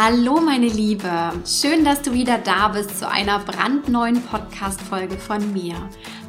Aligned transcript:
Hallo 0.00 0.40
meine 0.40 0.68
Liebe, 0.68 1.10
schön, 1.44 1.84
dass 1.84 2.02
du 2.02 2.12
wieder 2.12 2.38
da 2.38 2.68
bist 2.68 3.00
zu 3.00 3.10
einer 3.10 3.40
brandneuen 3.40 4.22
Podcast-Folge 4.22 5.18
von 5.18 5.52
mir. 5.52 5.74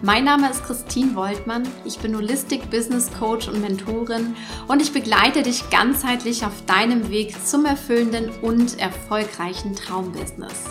Mein 0.02 0.24
Name 0.24 0.49
ist 0.49 0.65
Christine 0.65 1.13
Woltmann, 1.13 1.68
ich 1.86 2.00
bin 2.00 2.16
Holistic 2.16 2.71
Business 2.71 3.12
Coach 3.20 3.47
und 3.47 3.62
Mentorin 3.62 4.36
und 4.68 4.82
ich 4.82 4.92
begleite 4.92 5.44
dich 5.44 5.69
ganzheitlich 5.69 6.44
auf 6.44 6.65
deinem 6.65 7.12
Weg 7.12 7.36
zum 7.46 7.63
erfüllenden 7.65 8.32
und 8.42 8.79
erfolgreichen 8.79 9.76
Traumbusiness. 9.76 10.65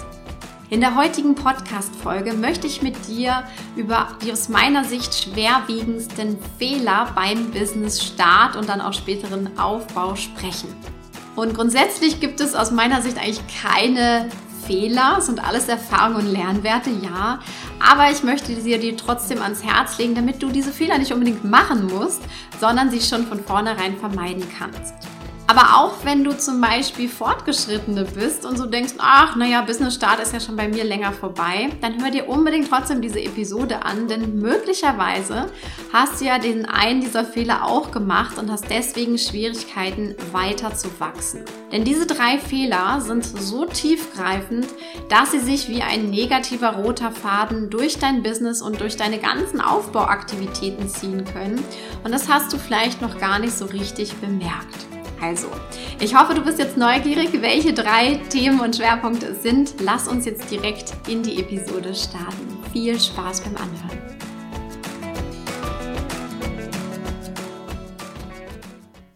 In 0.69 0.81
der 0.81 0.97
heutigen 0.97 1.37
Podcast-Folge 1.37 2.33
möchte 2.33 2.67
ich 2.67 2.83
mit 2.83 2.97
dir 3.07 3.45
über 3.77 4.09
die 4.25 4.33
aus 4.33 4.49
meiner 4.49 4.83
Sicht 4.83 5.15
schwerwiegendsten 5.15 6.37
Fehler 6.59 7.13
beim 7.15 7.53
Business-Start 7.53 8.57
und 8.57 8.69
dann 8.69 8.81
auch 8.81 8.93
späteren 8.93 9.57
Aufbau 9.57 10.17
sprechen. 10.17 10.75
Und 11.39 11.55
grundsätzlich 11.55 12.19
gibt 12.19 12.41
es 12.41 12.57
aus 12.57 12.73
meiner 12.73 13.01
Sicht 13.01 13.17
eigentlich 13.17 13.41
keine 13.63 14.29
Fehler, 14.67 15.19
es 15.21 15.27
sind 15.27 15.39
alles 15.47 15.69
Erfahrungen 15.69 16.17
und 16.17 16.33
Lernwerte, 16.33 16.91
ja. 16.91 17.39
Aber 17.79 18.11
ich 18.11 18.25
möchte 18.25 18.57
dir 18.57 18.97
trotzdem 18.97 19.41
ans 19.41 19.63
Herz 19.63 19.99
legen, 19.99 20.17
damit 20.17 20.43
du 20.43 20.49
diese 20.49 20.73
Fehler 20.73 20.99
nicht 20.99 21.13
unbedingt 21.13 21.45
machen 21.45 21.87
musst, 21.87 22.23
sondern 22.61 22.91
sie 22.91 23.01
schon 23.01 23.25
von 23.25 23.39
vornherein 23.39 23.97
vermeiden 23.97 24.43
kannst. 24.59 24.95
Aber 25.51 25.79
auch 25.79 26.05
wenn 26.05 26.25
du 26.25 26.37
zum 26.37 26.61
Beispiel 26.61 27.09
Fortgeschrittene 27.09 28.05
bist 28.05 28.45
und 28.45 28.59
so 28.59 28.67
denkst, 28.67 28.93
ach, 28.99 29.35
naja, 29.35 29.63
Business 29.63 29.95
Start 29.95 30.21
ist 30.21 30.35
ja 30.35 30.41
schon 30.41 30.57
bei 30.57 30.69
mir 30.69 30.85
länger 30.85 31.11
vorbei, 31.11 31.71
dann 31.81 32.03
hör 32.03 32.11
dir 32.11 32.29
unbedingt 32.29 32.69
trotzdem 32.69 33.01
diese 33.01 33.19
Episode 33.19 33.83
an, 33.83 34.09
denn 34.09 34.41
möglicherweise 34.41 35.47
hast 35.91 36.21
du 36.21 36.27
ja 36.27 36.39
den 36.39 36.67
einen 36.67 37.01
dieser 37.01 37.25
Fehler 37.25 37.65
auch 37.65 37.93
gemacht 37.93 38.37
und 38.37 38.53
hast 38.53 38.69
deswegen 38.69 39.17
Schwierigkeiten 39.17 40.15
weiter 40.33 40.75
zu 40.75 40.89
wachsen. 41.01 41.47
Denn 41.73 41.83
diese 41.83 42.05
drei 42.05 42.39
Fehler 42.39 43.01
sind 43.01 43.25
so 43.25 43.65
tiefgreifend, 43.65 44.67
dass 45.09 45.31
sie 45.31 45.41
sich 45.41 45.71
wie 45.71 45.81
ein 45.81 46.11
negativer 46.11 46.75
roter 46.75 47.11
Faden 47.11 47.71
durch 47.71 47.99
dein 47.99 48.23
Business 48.23 48.61
und 48.61 48.83
durch 48.83 48.99
deine 48.99 49.19
ganzen 49.19 49.63
Aufbauaktivitäten 49.63 50.91
ziehen 50.91 51.25
können. 51.25 51.65
Und 52.05 52.13
das 52.13 52.29
hast 52.29 52.53
du 52.53 52.59
vielleicht 52.59 53.01
noch 53.01 53.19
gar 53.19 53.39
nicht 53.39 53.57
so 53.57 53.65
richtig 53.65 54.15
bemerkt. 54.17 54.78
Also, 55.21 55.49
ich 56.01 56.15
hoffe, 56.15 56.35
du 56.35 56.43
bist 56.43 56.61
jetzt 56.61 56.77
neugierig, 56.77 57.31
welche 57.43 57.73
drei 57.73 58.21
Themen 58.31 58.61
und 58.61 58.77
Schwerpunkte 58.77 59.27
es 59.27 59.43
sind. 59.43 59.75
Lass 59.81 60.07
uns 60.07 60.27
jetzt 60.27 60.49
direkt 60.49 60.95
in 61.09 61.25
die 61.25 61.41
Episode 61.41 61.93
starten. 61.93 62.57
Viel 62.73 62.99
Spaß 63.01 63.41
beim 63.41 63.57
Anhören. 63.57 64.19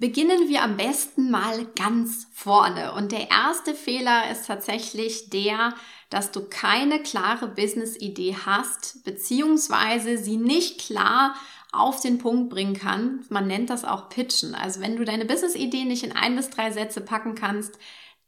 Beginnen 0.00 0.48
wir 0.48 0.64
am 0.64 0.76
besten 0.76 1.30
mal 1.30 1.64
ganz 1.76 2.26
vorne. 2.32 2.92
Und 2.94 3.12
der 3.12 3.30
erste 3.30 3.72
Fehler 3.72 4.28
ist 4.32 4.48
tatsächlich 4.48 5.30
der, 5.30 5.74
dass 6.10 6.32
du 6.32 6.48
keine 6.48 7.00
klare 7.00 7.46
Business-Idee 7.46 8.36
hast, 8.44 9.04
beziehungsweise 9.04 10.18
sie 10.18 10.36
nicht 10.36 10.80
klar 10.80 11.36
auf 11.72 12.00
den 12.00 12.18
Punkt 12.18 12.50
bringen 12.50 12.74
kann. 12.74 13.24
Man 13.30 13.46
nennt 13.46 13.70
das 13.70 13.84
auch 13.84 14.08
Pitchen. 14.10 14.54
Also 14.54 14.80
wenn 14.80 14.96
du 14.96 15.04
deine 15.04 15.24
Business-Idee 15.24 15.84
nicht 15.84 16.04
in 16.04 16.12
ein 16.12 16.36
bis 16.36 16.50
drei 16.50 16.70
Sätze 16.70 17.00
packen 17.00 17.34
kannst, 17.34 17.78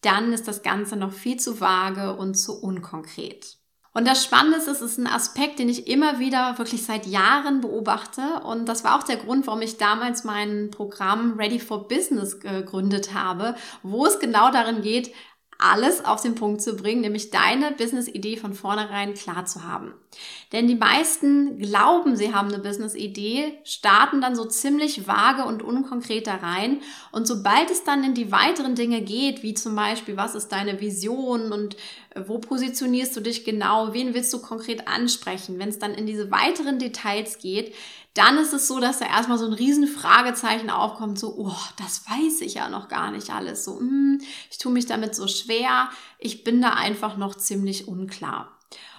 dann 0.01 0.33
ist 0.33 0.49
das 0.49 0.63
Ganze 0.63 0.97
noch 0.97 1.13
viel 1.13 1.39
zu 1.39 1.61
vage 1.61 2.17
und 2.17 2.35
zu 2.35 2.61
unkonkret. 2.61 3.59
Und 3.97 4.09
das 4.09 4.25
Spannende 4.25 4.59
ist, 4.59 4.67
es 4.67 4.81
ist 4.81 4.99
ein 4.99 5.07
Aspekt, 5.07 5.61
den 5.61 5.69
ich 5.69 5.87
immer 5.87 6.19
wieder 6.19 6.59
wirklich 6.59 6.85
seit 6.85 7.07
Jahren 7.07 7.61
beobachte. 7.61 8.41
Und 8.45 8.69
das 8.69 8.83
war 8.83 8.99
auch 8.99 9.05
der 9.05 9.19
Grund, 9.19 9.47
warum 9.47 9.63
ich 9.63 9.77
damals 9.77 10.25
mein 10.25 10.71
Programm 10.73 11.39
Ready 11.39 11.61
for 11.61 11.87
Business 11.87 12.41
gegründet 12.41 13.15
habe, 13.15 13.55
wo 13.85 14.05
es 14.05 14.19
genau 14.19 14.51
darin 14.51 14.83
geht, 14.83 15.13
alles 15.59 16.05
auf 16.05 16.21
den 16.21 16.35
Punkt 16.35 16.63
zu 16.63 16.77
bringen, 16.77 17.01
nämlich 17.01 17.31
deine 17.31 17.73
Business-Idee 17.73 18.37
von 18.37 18.55
vornherein 18.55 19.15
klar 19.15 19.47
zu 19.47 19.65
haben. 19.65 19.95
Denn 20.53 20.69
die 20.69 20.75
meisten 20.75 21.59
glauben, 21.59 22.17
sie 22.17 22.35
haben 22.35 22.49
eine 22.49 22.63
Business-Idee, 22.63 23.59
starten 23.65 24.21
dann 24.21 24.37
so 24.37 24.45
ziemlich 24.45 25.07
vage 25.07 25.45
und 25.45 25.63
unkonkret 25.63 26.27
da 26.27 26.37
rein. 26.37 26.81
Und 27.13 27.27
sobald 27.27 27.71
es 27.71 27.85
dann 27.85 28.05
in 28.05 28.15
die 28.15 28.31
weiteren 28.31 28.75
Dinge 28.75 29.01
geht, 29.01 29.43
wie 29.43 29.55
zum 29.55 29.75
Beispiel, 29.75 30.17
was 30.17 30.35
ist 30.35 30.49
deine 30.49 30.81
Vision 30.81 31.53
und 31.53 31.77
wo 32.27 32.39
positionierst 32.39 33.17
du 33.17 33.21
dich 33.21 33.45
genau, 33.45 33.93
wen 33.93 34.15
willst 34.15 34.33
du 34.33 34.41
konkret 34.41 34.87
ansprechen, 34.87 35.59
wenn 35.59 35.69
es 35.69 35.79
dann 35.79 35.95
in 35.95 36.07
diese 36.07 36.31
weiteren 36.31 36.79
Details 36.79 37.39
geht, 37.39 37.75
dann 38.15 38.39
ist 38.39 38.53
es 38.53 38.69
so, 38.69 38.79
dass 38.79 39.01
da 39.01 39.07
erstmal 39.07 39.39
so 39.39 39.47
ein 39.47 39.53
riesen 39.53 39.89
Fragezeichen 39.89 40.71
aufkommt, 40.71 41.19
so, 41.19 41.35
oh, 41.37 41.57
das 41.77 42.05
weiß 42.09 42.43
ich 42.43 42.55
ja 42.55 42.69
noch 42.69 42.89
gar 42.89 43.11
nicht 43.11 43.31
alles, 43.31 43.65
so, 43.65 43.81
mm, 43.81 44.21
ich 44.51 44.59
tue 44.59 44.73
mich 44.73 44.87
damit 44.87 45.15
so 45.15 45.27
schwer, 45.27 45.91
ich 46.19 46.45
bin 46.45 46.63
da 46.63 46.71
einfach 46.71 47.17
noch 47.17 47.35
ziemlich 47.35 47.89
unklar. 47.89 48.57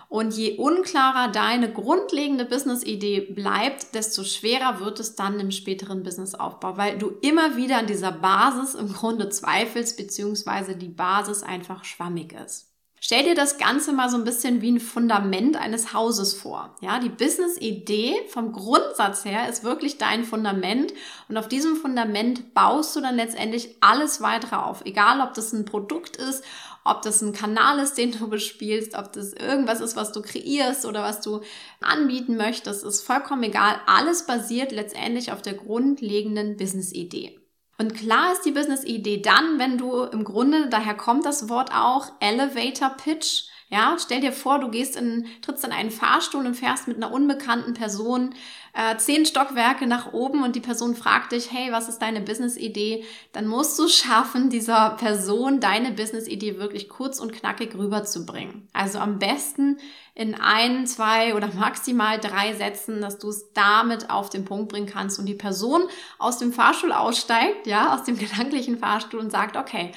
Und 0.08 0.36
je 0.36 0.58
unklarer 0.58 1.32
deine 1.32 1.72
grundlegende 1.72 2.46
Business-Idee 2.46 3.22
bleibt, 3.22 3.96
desto 3.96 4.24
schwerer 4.24 4.80
wird 4.80 5.00
es 5.00 5.16
dann 5.16 5.40
im 5.40 5.52
späteren 5.52 6.04
Businessaufbau, 6.04 6.78
weil 6.78 6.98
du 6.98 7.10
immer 7.22 7.58
wieder 7.58 7.80
an 7.80 7.88
dieser 7.88 8.12
Basis 8.12 8.76
im 8.76 8.94
Grunde 8.94 9.30
zweifelst, 9.30 9.98
beziehungsweise 9.98 10.76
die 10.76 10.90
Basis 10.90 11.42
einfach 11.42 11.84
schwammig 11.84 12.34
ist. 12.34 12.75
Stell 13.08 13.24
dir 13.24 13.36
das 13.36 13.60
Ganze 13.60 13.94
mal 13.94 14.10
so 14.10 14.18
ein 14.18 14.24
bisschen 14.24 14.64
wie 14.64 14.72
ein 14.72 14.80
Fundament 14.80 15.58
eines 15.58 15.94
Hauses 15.94 16.34
vor. 16.34 16.76
Ja, 16.82 16.98
die 16.98 17.10
Business-Idee 17.10 18.16
vom 18.30 18.52
Grundsatz 18.52 19.26
her 19.26 19.48
ist 19.48 19.64
wirklich 19.64 20.00
dein 20.00 20.24
Fundament 20.24 20.92
und 21.30 21.38
auf 21.38 21.48
diesem 21.48 21.76
Fundament 21.76 22.56
baust 22.56 22.96
du 22.96 23.02
dann 23.02 23.16
letztendlich 23.16 23.76
alles 23.80 24.22
weitere 24.22 24.56
auf. 24.56 24.84
Egal, 24.86 25.22
ob 25.22 25.36
das 25.36 25.54
ein 25.54 25.66
Produkt 25.66 26.18
ist, 26.18 26.44
ob 26.84 27.04
das 27.04 27.22
ein 27.22 27.32
Kanal 27.32 27.78
ist, 27.78 27.94
den 27.94 28.12
du 28.12 28.28
bespielst, 28.28 28.96
ob 28.98 29.14
das 29.14 29.34
irgendwas 29.34 29.82
ist, 29.82 29.96
was 29.96 30.12
du 30.12 30.24
kreierst 30.24 30.88
oder 30.88 31.04
was 31.04 31.22
du 31.22 31.42
anbieten 31.82 32.38
möchtest, 32.38 32.84
ist 32.84 33.04
vollkommen 33.04 33.44
egal. 33.44 33.80
Alles 33.86 34.26
basiert 34.26 34.72
letztendlich 34.72 35.32
auf 35.32 35.44
der 35.44 35.54
grundlegenden 35.54 36.58
Business-Idee. 36.58 37.40
Und 37.78 37.94
klar 37.94 38.32
ist 38.32 38.44
die 38.44 38.52
Business-Idee 38.52 39.22
dann, 39.22 39.60
wenn 39.60 39.78
du 39.78 40.04
im 40.04 40.24
Grunde, 40.24 40.70
daher 40.70 40.96
kommt 40.96 41.26
das 41.26 41.50
Wort 41.50 41.72
auch, 41.74 42.12
Elevator 42.22 42.90
Pitch. 42.92 43.44
Ja, 43.70 43.98
stell 44.00 44.22
dir 44.22 44.32
vor, 44.32 44.60
du 44.60 44.70
gehst 44.70 44.96
in, 44.96 45.26
trittst 45.42 45.66
in 45.66 45.72
einen 45.72 45.90
Fahrstuhl 45.90 46.46
und 46.46 46.54
fährst 46.54 46.88
mit 46.88 46.98
einer 46.98 47.12
unbekannten 47.12 47.74
Person 47.74 48.36
äh, 48.74 48.96
zehn 48.98 49.26
Stockwerke 49.26 49.88
nach 49.88 50.14
oben 50.14 50.44
und 50.44 50.56
die 50.56 50.62
Person 50.62 50.96
fragt 50.96 51.32
dich, 51.32 51.52
hey, 51.52 51.72
was 51.72 51.90
ist 51.90 52.00
deine 52.00 52.22
Business-Idee? 52.22 53.04
Dann 53.32 53.48
musst 53.48 53.80
du 53.80 53.88
schaffen, 53.88 54.52
dieser 54.52 54.92
Person 54.92 55.62
deine 55.62 55.92
Business-Idee 55.92 56.60
wirklich 56.60 56.90
kurz 56.90 57.20
und 57.20 57.34
knackig 57.34 57.74
rüberzubringen. 57.74 58.68
Also 58.72 59.00
am 59.00 59.18
besten 59.18 59.78
in 60.14 60.36
ein, 60.36 60.86
zwei 60.86 61.34
oder 61.34 61.48
maximal 61.56 62.20
drei 62.20 62.54
Sätzen, 62.54 63.02
dass 63.02 63.18
du 63.18 63.30
es 63.30 63.52
damit 63.54 64.12
auf 64.12 64.30
den 64.30 64.46
Punkt 64.46 64.72
bringen 64.72 64.88
kannst 64.88 65.18
und 65.18 65.26
die 65.26 65.34
Person 65.34 65.84
aus 66.20 66.38
dem 66.38 66.54
Fahrstuhl 66.54 66.92
aussteigt, 66.92 67.66
ja, 67.66 67.96
aus 67.96 68.04
dem 68.04 68.18
gedanklichen 68.20 68.78
Fahrstuhl 68.78 69.22
und 69.22 69.32
sagt, 69.32 69.58
okay, 69.58 69.92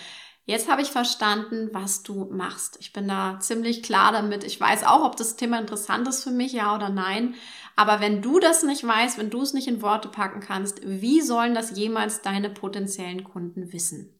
Jetzt 0.48 0.70
habe 0.70 0.80
ich 0.80 0.88
verstanden, 0.88 1.68
was 1.72 2.02
du 2.02 2.24
machst. 2.30 2.78
Ich 2.80 2.94
bin 2.94 3.06
da 3.06 3.38
ziemlich 3.38 3.82
klar 3.82 4.12
damit. 4.12 4.44
Ich 4.44 4.58
weiß 4.58 4.82
auch, 4.84 5.04
ob 5.04 5.14
das 5.14 5.36
Thema 5.36 5.58
interessant 5.58 6.08
ist 6.08 6.24
für 6.24 6.30
mich, 6.30 6.54
ja 6.54 6.74
oder 6.74 6.88
nein. 6.88 7.34
Aber 7.76 8.00
wenn 8.00 8.22
du 8.22 8.40
das 8.40 8.62
nicht 8.62 8.82
weißt, 8.82 9.18
wenn 9.18 9.28
du 9.28 9.42
es 9.42 9.52
nicht 9.52 9.68
in 9.68 9.82
Worte 9.82 10.08
packen 10.08 10.40
kannst, 10.40 10.80
wie 10.82 11.20
sollen 11.20 11.54
das 11.54 11.76
jemals 11.76 12.22
deine 12.22 12.48
potenziellen 12.48 13.24
Kunden 13.24 13.74
wissen? 13.74 14.18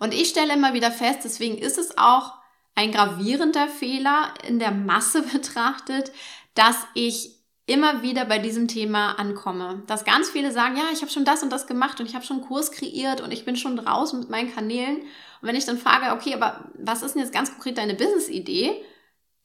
Und 0.00 0.12
ich 0.12 0.30
stelle 0.30 0.54
immer 0.54 0.74
wieder 0.74 0.90
fest, 0.90 1.20
deswegen 1.22 1.58
ist 1.58 1.78
es 1.78 1.96
auch 1.96 2.32
ein 2.74 2.90
gravierender 2.90 3.68
Fehler 3.68 4.34
in 4.44 4.58
der 4.58 4.72
Masse 4.72 5.22
betrachtet, 5.32 6.10
dass 6.56 6.88
ich 6.94 7.33
immer 7.66 8.02
wieder 8.02 8.24
bei 8.26 8.38
diesem 8.38 8.68
Thema 8.68 9.18
ankomme. 9.18 9.82
Dass 9.86 10.04
ganz 10.04 10.30
viele 10.30 10.52
sagen, 10.52 10.76
ja, 10.76 10.84
ich 10.92 11.00
habe 11.00 11.10
schon 11.10 11.24
das 11.24 11.42
und 11.42 11.50
das 11.50 11.66
gemacht 11.66 12.00
und 12.00 12.06
ich 12.06 12.14
habe 12.14 12.24
schon 12.24 12.38
einen 12.38 12.46
Kurs 12.46 12.72
kreiert 12.72 13.20
und 13.20 13.32
ich 13.32 13.44
bin 13.44 13.56
schon 13.56 13.76
draußen 13.76 14.18
mit 14.20 14.30
meinen 14.30 14.54
Kanälen. 14.54 14.98
Und 14.98 15.48
wenn 15.48 15.56
ich 15.56 15.64
dann 15.64 15.78
frage, 15.78 16.14
okay, 16.14 16.34
aber 16.34 16.68
was 16.74 17.02
ist 17.02 17.14
denn 17.14 17.22
jetzt 17.22 17.32
ganz 17.32 17.50
konkret 17.50 17.78
deine 17.78 17.94
Business-Idee? 17.94 18.82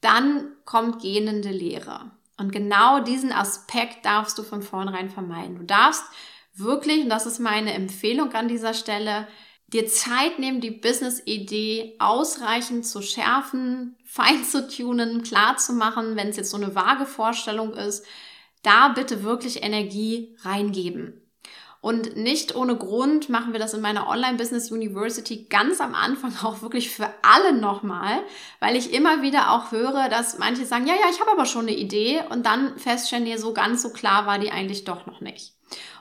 Dann 0.00 0.52
kommt 0.64 1.00
gähnende 1.00 1.50
Lehre. 1.50 2.10
Und 2.38 2.52
genau 2.52 3.00
diesen 3.00 3.32
Aspekt 3.32 4.04
darfst 4.04 4.38
du 4.38 4.42
von 4.42 4.62
vornherein 4.62 5.10
vermeiden. 5.10 5.58
Du 5.58 5.64
darfst 5.64 6.04
wirklich, 6.54 7.02
und 7.02 7.10
das 7.10 7.26
ist 7.26 7.38
meine 7.38 7.72
Empfehlung 7.74 8.32
an 8.32 8.48
dieser 8.48 8.74
Stelle, 8.74 9.28
dir 9.72 9.86
Zeit 9.86 10.38
nehmen, 10.38 10.60
die 10.60 10.70
Business-Idee 10.70 11.96
ausreichend 11.98 12.86
zu 12.86 13.02
schärfen, 13.02 13.96
fein 14.04 14.44
zu 14.44 14.68
tunen, 14.68 15.22
klar 15.22 15.56
zu 15.56 15.72
machen, 15.72 16.16
wenn 16.16 16.28
es 16.28 16.36
jetzt 16.36 16.50
so 16.50 16.56
eine 16.56 16.74
vage 16.74 17.06
Vorstellung 17.06 17.74
ist, 17.74 18.04
da 18.62 18.88
bitte 18.88 19.22
wirklich 19.22 19.62
Energie 19.62 20.36
reingeben. 20.42 21.20
Und 21.82 22.14
nicht 22.14 22.54
ohne 22.54 22.76
Grund 22.76 23.30
machen 23.30 23.52
wir 23.52 23.60
das 23.60 23.72
in 23.72 23.80
meiner 23.80 24.06
Online-Business 24.06 24.70
University 24.70 25.46
ganz 25.48 25.80
am 25.80 25.94
Anfang 25.94 26.34
auch 26.42 26.60
wirklich 26.60 26.90
für 26.90 27.08
alle 27.22 27.54
nochmal, 27.54 28.20
weil 28.58 28.76
ich 28.76 28.92
immer 28.92 29.22
wieder 29.22 29.52
auch 29.52 29.72
höre, 29.72 30.08
dass 30.08 30.38
manche 30.38 30.66
sagen, 30.66 30.86
ja, 30.86 30.94
ja, 30.94 31.10
ich 31.10 31.20
habe 31.20 31.32
aber 31.32 31.46
schon 31.46 31.62
eine 31.62 31.76
Idee 31.76 32.22
und 32.28 32.44
dann 32.44 32.78
feststellen, 32.78 33.24
nee, 33.24 33.36
so 33.36 33.54
ganz 33.54 33.82
so 33.82 33.92
klar 33.92 34.26
war 34.26 34.38
die 34.38 34.50
eigentlich 34.50 34.84
doch 34.84 35.06
noch 35.06 35.20
nicht. 35.20 35.54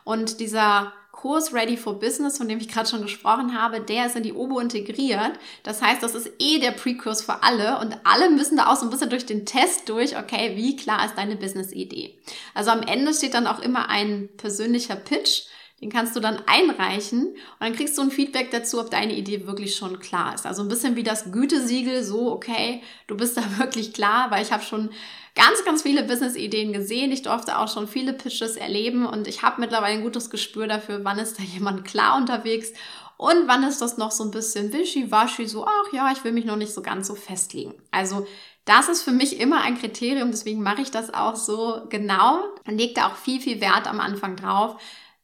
Und 0.03 0.39
dieser 0.41 0.91
Kurs 1.19 1.53
Ready 1.53 1.75
for 1.75 1.99
Business, 1.99 2.37
von 2.37 2.47
dem 2.47 2.59
ich 2.59 2.69
gerade 2.69 2.87
schon 2.87 3.01
gesprochen 3.01 3.59
habe, 3.59 3.81
der 3.81 4.05
ist 4.05 4.15
in 4.15 4.23
die 4.23 4.31
Obo 4.31 4.57
integriert. 4.59 5.33
Das 5.63 5.81
heißt, 5.81 6.01
das 6.01 6.15
ist 6.15 6.31
eh 6.39 6.59
der 6.59 6.71
Pre-Kurs 6.71 7.23
für 7.23 7.43
alle 7.43 7.77
und 7.79 7.97
alle 8.05 8.29
müssen 8.29 8.55
da 8.55 8.67
auch 8.67 8.77
so 8.77 8.85
ein 8.85 8.89
bisschen 8.89 9.09
durch 9.09 9.25
den 9.25 9.45
Test 9.45 9.89
durch, 9.89 10.17
okay, 10.17 10.53
wie 10.55 10.77
klar 10.77 11.05
ist 11.05 11.17
deine 11.17 11.35
Business-Idee. 11.35 12.17
Also 12.53 12.71
am 12.71 12.83
Ende 12.83 13.13
steht 13.13 13.33
dann 13.33 13.47
auch 13.47 13.59
immer 13.59 13.89
ein 13.89 14.29
persönlicher 14.37 14.95
Pitch, 14.95 15.41
den 15.81 15.89
kannst 15.89 16.15
du 16.15 16.19
dann 16.19 16.41
einreichen 16.45 17.27
und 17.27 17.37
dann 17.59 17.73
kriegst 17.73 17.97
du 17.97 18.01
ein 18.01 18.11
Feedback 18.11 18.51
dazu, 18.51 18.79
ob 18.79 18.91
deine 18.91 19.13
Idee 19.13 19.47
wirklich 19.47 19.75
schon 19.75 19.99
klar 19.99 20.35
ist. 20.35 20.45
Also 20.45 20.61
ein 20.61 20.67
bisschen 20.67 20.95
wie 20.95 21.03
das 21.03 21.31
Gütesiegel, 21.31 22.03
so, 22.03 22.31
okay, 22.31 22.81
du 23.07 23.15
bist 23.15 23.37
da 23.37 23.43
wirklich 23.57 23.93
klar, 23.93 24.31
weil 24.31 24.43
ich 24.43 24.51
habe 24.51 24.63
schon 24.63 24.89
ganz, 25.35 25.63
ganz 25.63 25.83
viele 25.83 26.03
Business-Ideen 26.03 26.73
gesehen. 26.73 27.11
Ich 27.11 27.21
durfte 27.21 27.57
auch 27.57 27.67
schon 27.67 27.87
viele 27.87 28.13
Pitches 28.13 28.57
erleben 28.57 29.05
und 29.05 29.27
ich 29.27 29.41
habe 29.41 29.61
mittlerweile 29.61 29.97
ein 29.97 30.03
gutes 30.03 30.29
Gespür 30.29 30.67
dafür, 30.67 31.03
wann 31.03 31.19
ist 31.19 31.39
da 31.39 31.43
jemand 31.43 31.85
klar 31.85 32.17
unterwegs 32.17 32.73
und 33.17 33.47
wann 33.47 33.63
ist 33.63 33.81
das 33.81 33.97
noch 33.97 34.11
so 34.11 34.23
ein 34.23 34.31
bisschen 34.31 34.71
wischiwaschi, 34.71 35.45
so, 35.45 35.65
ach 35.65 35.93
ja, 35.93 36.11
ich 36.11 36.23
will 36.23 36.31
mich 36.31 36.45
noch 36.45 36.55
nicht 36.55 36.73
so 36.73 36.81
ganz 36.81 37.07
so 37.07 37.15
festlegen. 37.15 37.73
Also 37.91 38.25
das 38.63 38.87
ist 38.87 39.03
für 39.03 39.11
mich 39.11 39.39
immer 39.39 39.61
ein 39.61 39.77
Kriterium, 39.77 40.31
deswegen 40.31 40.61
mache 40.61 40.81
ich 40.81 40.91
das 40.91 41.13
auch 41.13 41.35
so 41.35 41.81
genau 41.89 42.43
und 42.65 42.77
lege 42.77 42.93
da 42.93 43.07
auch 43.07 43.15
viel, 43.15 43.41
viel 43.41 43.59
Wert 43.59 43.87
am 43.87 43.99
Anfang 43.99 44.35
drauf, 44.35 44.79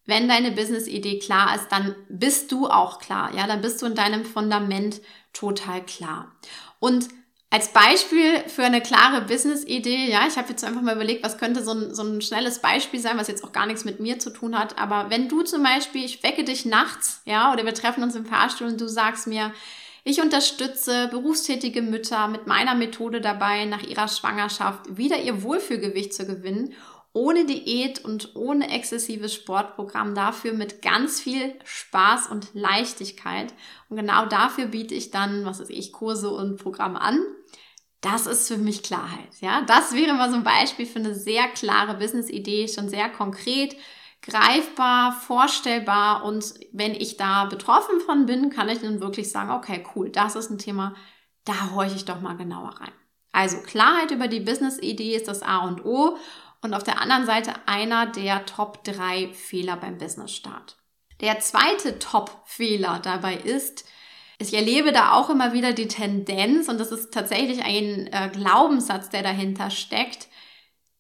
wenn 0.05 0.27
deine 0.27 0.51
Business-Idee 0.51 1.19
klar 1.19 1.55
ist, 1.55 1.67
dann 1.69 1.95
bist 2.09 2.51
du 2.51 2.67
auch 2.67 2.99
klar. 2.99 3.33
Ja, 3.35 3.47
dann 3.47 3.61
bist 3.61 3.81
du 3.81 3.85
in 3.85 3.95
deinem 3.95 4.25
Fundament 4.25 5.01
total 5.33 5.83
klar. 5.83 6.31
Und 6.79 7.07
als 7.49 7.69
Beispiel 7.69 8.39
für 8.47 8.63
eine 8.63 8.81
klare 8.81 9.21
Business-Idee, 9.21 10.11
ja, 10.11 10.27
ich 10.27 10.35
habe 10.35 10.49
jetzt 10.49 10.63
einfach 10.63 10.81
mal 10.81 10.95
überlegt, 10.95 11.23
was 11.23 11.37
könnte 11.37 11.63
so 11.63 11.71
ein, 11.71 11.95
so 11.95 12.03
ein 12.03 12.21
schnelles 12.21 12.59
Beispiel 12.59 12.99
sein, 12.99 13.17
was 13.17 13.27
jetzt 13.27 13.43
auch 13.43 13.53
gar 13.53 13.65
nichts 13.65 13.85
mit 13.85 13.99
mir 13.99 14.19
zu 14.19 14.29
tun 14.29 14.59
hat. 14.59 14.77
Aber 14.77 15.09
wenn 15.09 15.29
du 15.29 15.41
zum 15.41 15.63
Beispiel, 15.63 16.03
ich 16.03 16.21
wecke 16.21 16.43
dich 16.43 16.65
nachts, 16.65 17.21
ja, 17.25 17.53
oder 17.53 17.65
wir 17.65 17.73
treffen 17.73 18.03
uns 18.03 18.15
im 18.15 18.25
Fahrstuhl 18.25 18.67
und 18.67 18.81
du 18.81 18.87
sagst 18.87 19.27
mir, 19.27 19.53
ich 20.03 20.21
unterstütze 20.21 21.07
berufstätige 21.07 21.81
Mütter 21.81 22.27
mit 22.27 22.45
meiner 22.45 22.75
Methode 22.75 23.21
dabei, 23.21 23.65
nach 23.65 23.81
ihrer 23.81 24.07
Schwangerschaft 24.07 24.97
wieder 24.97 25.19
ihr 25.19 25.41
Wohlfühlgewicht 25.41 26.13
zu 26.13 26.27
gewinnen 26.27 26.73
ohne 27.15 27.45
Diät 27.45 28.03
und 28.03 28.35
ohne 28.35 28.69
exzessives 28.69 29.33
Sportprogramm, 29.33 30.13
dafür 30.15 30.53
mit 30.53 30.81
ganz 30.81 31.21
viel 31.21 31.57
Spaß 31.63 32.27
und 32.27 32.49
Leichtigkeit. 32.53 33.53
Und 33.89 33.95
genau 33.95 34.25
dafür 34.25 34.65
biete 34.65 34.93
ich 34.93 35.11
dann, 35.11 35.45
was 35.45 35.61
weiß 35.61 35.69
ich, 35.69 35.93
Kurse 35.93 36.29
und 36.29 36.57
Programme 36.61 36.99
an. 36.99 37.19
Das 38.01 38.27
ist 38.27 38.49
für 38.49 38.57
mich 38.57 38.83
Klarheit. 38.83 39.29
Ja, 39.39 39.61
das 39.61 39.93
wäre 39.93 40.13
mal 40.13 40.29
so 40.29 40.35
ein 40.35 40.43
Beispiel 40.43 40.85
für 40.85 40.99
eine 40.99 41.15
sehr 41.15 41.47
klare 41.47 41.95
Business-Idee, 41.95 42.67
schon 42.67 42.89
sehr 42.89 43.07
konkret, 43.07 43.77
greifbar, 44.21 45.13
vorstellbar. 45.13 46.25
Und 46.25 46.53
wenn 46.73 46.93
ich 46.93 47.15
da 47.15 47.45
betroffen 47.45 48.01
von 48.01 48.25
bin, 48.25 48.49
kann 48.49 48.67
ich 48.67 48.81
dann 48.81 48.99
wirklich 48.99 49.31
sagen, 49.31 49.51
okay, 49.51 49.85
cool, 49.95 50.09
das 50.09 50.35
ist 50.35 50.49
ein 50.49 50.57
Thema, 50.57 50.95
da 51.45 51.71
horche 51.71 51.95
ich 51.95 52.03
doch 52.03 52.19
mal 52.19 52.35
genauer 52.35 52.75
rein. 52.81 52.91
Also 53.31 53.57
Klarheit 53.57 54.11
über 54.11 54.27
die 54.27 54.39
Business-Idee 54.39 55.15
ist 55.15 55.27
das 55.27 55.43
A 55.43 55.59
und 55.59 55.83
O 55.83 56.17
und 56.65 56.73
auf 56.73 56.83
der 56.83 57.01
anderen 57.01 57.25
Seite 57.25 57.53
einer 57.65 58.07
der 58.07 58.45
Top 58.45 58.83
3 58.83 59.29
Fehler 59.33 59.77
beim 59.77 59.97
Business-Start. 59.97 60.75
Der 61.21 61.39
zweite 61.39 61.97
Top-Fehler 61.99 62.99
dabei 63.01 63.35
ist, 63.35 63.85
ich 64.37 64.53
erlebe 64.53 64.91
da 64.91 65.13
auch 65.13 65.29
immer 65.29 65.53
wieder 65.53 65.71
die 65.71 65.87
Tendenz, 65.87 66.67
und 66.67 66.77
das 66.77 66.91
ist 66.91 67.13
tatsächlich 67.13 67.63
ein 67.63 68.07
äh, 68.11 68.29
Glaubenssatz, 68.33 69.09
der 69.09 69.23
dahinter 69.23 69.69
steckt, 69.69 70.27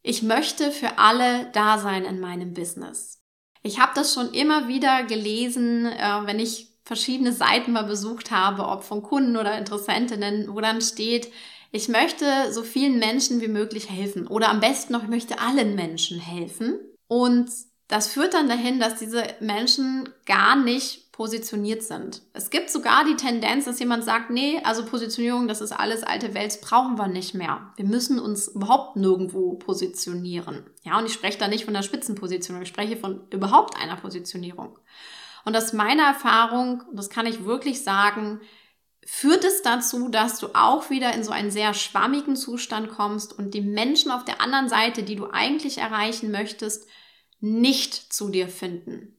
ich 0.01 0.21
möchte 0.21 0.71
für 0.71 0.99
alle 0.99 1.49
da 1.51 1.79
sein 1.79 2.05
in 2.05 2.19
meinem 2.19 2.53
Business. 2.53 3.21
Ich 3.63 3.79
habe 3.79 3.91
das 3.95 4.13
schon 4.13 4.33
immer 4.33 4.67
wieder 4.67 5.03
gelesen, 5.03 5.87
äh, 5.87 6.21
wenn 6.25 6.39
ich 6.39 6.69
verschiedene 6.83 7.33
Seiten 7.33 7.71
mal 7.71 7.83
besucht 7.83 8.31
habe, 8.31 8.67
ob 8.67 8.83
von 8.83 9.01
Kunden 9.01 9.35
oder 9.35 9.57
Interessentinnen, 9.57 10.53
wo 10.53 10.61
dann 10.61 10.81
steht, 10.81 11.31
ich 11.75 11.89
möchte 11.89 12.53
so 12.53 12.63
vielen 12.63 12.99
Menschen 12.99 13.41
wie 13.41 13.49
möglich 13.49 13.89
helfen 13.89 14.27
oder 14.27 14.47
am 14.47 14.61
besten 14.61 14.93
noch, 14.93 15.03
ich 15.03 15.09
möchte 15.09 15.39
allen 15.39 15.75
Menschen 15.75 16.21
helfen. 16.21 16.79
Und 17.07 17.51
das 17.89 18.07
führt 18.07 18.33
dann 18.33 18.47
dahin, 18.47 18.79
dass 18.79 18.95
diese 18.95 19.23
Menschen 19.41 20.07
gar 20.25 20.55
nicht 20.55 21.11
positioniert 21.11 21.83
sind. 21.83 22.21
Es 22.31 22.49
gibt 22.49 22.69
sogar 22.69 23.03
die 23.03 23.17
Tendenz, 23.17 23.65
dass 23.65 23.79
jemand 23.79 24.05
sagt, 24.05 24.29
nee, 24.29 24.61
also 24.63 24.85
Positionierung, 24.85 25.49
das 25.49 25.59
ist 25.59 25.73
alles 25.73 26.03
alte 26.03 26.33
Welt, 26.33 26.57
brauchen 26.61 26.97
wir 26.97 27.07
nicht 27.07 27.33
mehr. 27.33 27.73
Wir 27.75 27.85
müssen 27.85 28.19
uns 28.19 28.47
überhaupt 28.47 28.95
nirgendwo 28.95 29.55
positionieren. 29.55 30.69
Ja, 30.83 30.97
und 30.97 31.05
ich 31.05 31.13
spreche 31.13 31.37
da 31.37 31.49
nicht 31.49 31.65
von 31.65 31.73
der 31.73 31.83
Spitzenpositionierung, 31.83 32.63
ich 32.63 32.69
spreche 32.69 32.95
von 32.95 33.27
überhaupt 33.31 33.75
einer 33.77 33.97
Positionierung. 33.97 34.79
Und 35.43 35.57
aus 35.57 35.73
meiner 35.73 36.03
Erfahrung, 36.03 36.83
das 36.93 37.09
kann 37.09 37.25
ich 37.25 37.43
wirklich 37.43 37.83
sagen, 37.83 38.39
führt 39.05 39.45
es 39.45 39.61
dazu, 39.61 40.09
dass 40.09 40.39
du 40.39 40.47
auch 40.55 40.89
wieder 40.89 41.13
in 41.13 41.23
so 41.23 41.31
einen 41.31 41.51
sehr 41.51 41.73
schwammigen 41.75 42.35
Zustand 42.35 42.89
kommst 42.89 43.37
und 43.37 43.53
die 43.53 43.61
Menschen 43.61 44.11
auf 44.11 44.25
der 44.25 44.41
anderen 44.41 44.67
Seite, 44.67 45.03
die 45.03 45.15
du 45.15 45.27
eigentlich 45.27 45.77
erreichen 45.77 46.31
möchtest, 46.31 46.87
nicht 47.39 47.93
zu 48.11 48.29
dir 48.29 48.49
finden, 48.49 49.15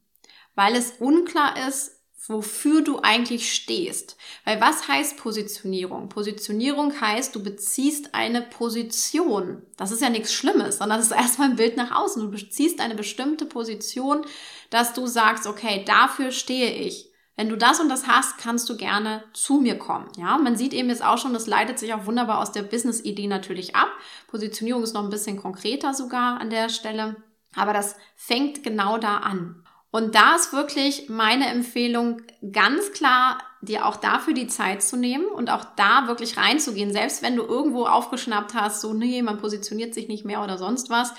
weil 0.56 0.74
es 0.74 0.94
unklar 0.98 1.68
ist, 1.68 1.92
wofür 2.28 2.82
du 2.82 2.98
eigentlich 3.00 3.54
stehst. 3.54 4.16
Weil 4.44 4.60
was 4.60 4.88
heißt 4.88 5.16
Positionierung? 5.16 6.08
Positionierung 6.08 7.00
heißt, 7.00 7.32
du 7.36 7.42
beziehst 7.42 8.14
eine 8.16 8.42
Position. 8.42 9.62
Das 9.76 9.92
ist 9.92 10.02
ja 10.02 10.10
nichts 10.10 10.32
Schlimmes, 10.32 10.78
sondern 10.78 10.98
das 10.98 11.08
ist 11.08 11.16
erstmal 11.16 11.50
ein 11.50 11.56
Bild 11.56 11.76
nach 11.76 11.94
außen. 11.94 12.20
Du 12.22 12.30
beziehst 12.30 12.80
eine 12.80 12.96
bestimmte 12.96 13.46
Position, 13.46 14.26
dass 14.70 14.92
du 14.92 15.06
sagst, 15.06 15.46
okay, 15.46 15.84
dafür 15.86 16.32
stehe 16.32 16.74
ich. 16.74 17.12
Wenn 17.36 17.50
du 17.50 17.56
das 17.56 17.80
und 17.80 17.90
das 17.90 18.06
hast, 18.06 18.38
kannst 18.38 18.68
du 18.70 18.76
gerne 18.76 19.22
zu 19.34 19.60
mir 19.60 19.78
kommen. 19.78 20.08
Ja, 20.16 20.38
man 20.38 20.56
sieht 20.56 20.72
eben 20.72 20.88
jetzt 20.88 21.04
auch 21.04 21.18
schon, 21.18 21.34
das 21.34 21.46
leitet 21.46 21.78
sich 21.78 21.92
auch 21.92 22.06
wunderbar 22.06 22.40
aus 22.40 22.50
der 22.50 22.62
Business-Idee 22.62 23.26
natürlich 23.26 23.76
ab. 23.76 23.88
Positionierung 24.28 24.82
ist 24.82 24.94
noch 24.94 25.04
ein 25.04 25.10
bisschen 25.10 25.36
konkreter 25.36 25.92
sogar 25.92 26.40
an 26.40 26.48
der 26.48 26.70
Stelle. 26.70 27.16
Aber 27.54 27.74
das 27.74 27.96
fängt 28.14 28.62
genau 28.62 28.96
da 28.96 29.18
an. 29.18 29.62
Und 29.90 30.14
da 30.14 30.34
ist 30.34 30.52
wirklich 30.52 31.08
meine 31.08 31.46
Empfehlung, 31.48 32.22
ganz 32.52 32.92
klar 32.92 33.38
dir 33.62 33.86
auch 33.86 33.96
dafür 33.96 34.34
die 34.34 34.46
Zeit 34.46 34.82
zu 34.82 34.96
nehmen 34.96 35.26
und 35.26 35.50
auch 35.50 35.64
da 35.76 36.06
wirklich 36.06 36.36
reinzugehen. 36.36 36.92
Selbst 36.92 37.22
wenn 37.22 37.36
du 37.36 37.42
irgendwo 37.42 37.86
aufgeschnappt 37.86 38.54
hast, 38.54 38.80
so, 38.80 38.92
nee, 38.92 39.22
man 39.22 39.38
positioniert 39.38 39.94
sich 39.94 40.08
nicht 40.08 40.24
mehr 40.24 40.42
oder 40.42 40.58
sonst 40.58 40.90
was, 40.90 41.12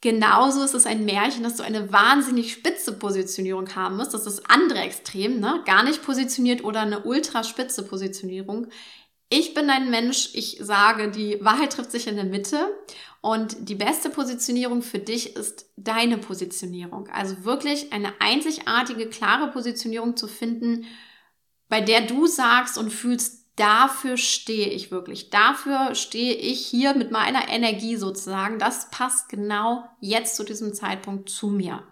Genauso 0.00 0.62
ist 0.62 0.74
es 0.74 0.86
ein 0.86 1.04
Märchen, 1.04 1.42
dass 1.42 1.56
du 1.56 1.64
eine 1.64 1.92
wahnsinnig 1.92 2.52
spitze 2.52 2.92
Positionierung 2.92 3.74
haben 3.74 3.96
musst. 3.96 4.14
Das 4.14 4.26
ist 4.26 4.38
das 4.38 4.50
andere 4.50 4.78
Extrem, 4.78 5.40
ne? 5.40 5.62
Gar 5.66 5.82
nicht 5.82 6.04
positioniert 6.04 6.62
oder 6.62 6.82
eine 6.82 7.02
ultra 7.02 7.42
spitze 7.42 7.82
Positionierung. 7.82 8.68
Ich 9.28 9.54
bin 9.54 9.68
ein 9.70 9.90
Mensch, 9.90 10.30
ich 10.34 10.58
sage, 10.60 11.10
die 11.10 11.44
Wahrheit 11.44 11.72
trifft 11.72 11.90
sich 11.90 12.06
in 12.06 12.16
der 12.16 12.24
Mitte 12.24 12.68
und 13.20 13.68
die 13.68 13.74
beste 13.74 14.08
Positionierung 14.08 14.82
für 14.82 15.00
dich 15.00 15.36
ist 15.36 15.66
deine 15.76 16.16
Positionierung. 16.16 17.08
Also 17.08 17.44
wirklich 17.44 17.92
eine 17.92 18.12
einzigartige, 18.20 19.08
klare 19.08 19.50
Positionierung 19.50 20.16
zu 20.16 20.28
finden, 20.28 20.86
bei 21.68 21.80
der 21.80 22.02
du 22.02 22.26
sagst 22.26 22.78
und 22.78 22.90
fühlst, 22.90 23.37
dafür 23.58 24.16
stehe 24.16 24.68
ich 24.68 24.90
wirklich. 24.90 25.30
Dafür 25.30 25.94
stehe 25.94 26.34
ich 26.34 26.66
hier 26.66 26.94
mit 26.94 27.10
meiner 27.10 27.48
Energie 27.48 27.96
sozusagen. 27.96 28.58
Das 28.58 28.90
passt 28.90 29.28
genau 29.28 29.84
jetzt 30.00 30.36
zu 30.36 30.44
diesem 30.44 30.72
Zeitpunkt 30.74 31.28
zu 31.28 31.48
mir. 31.48 31.82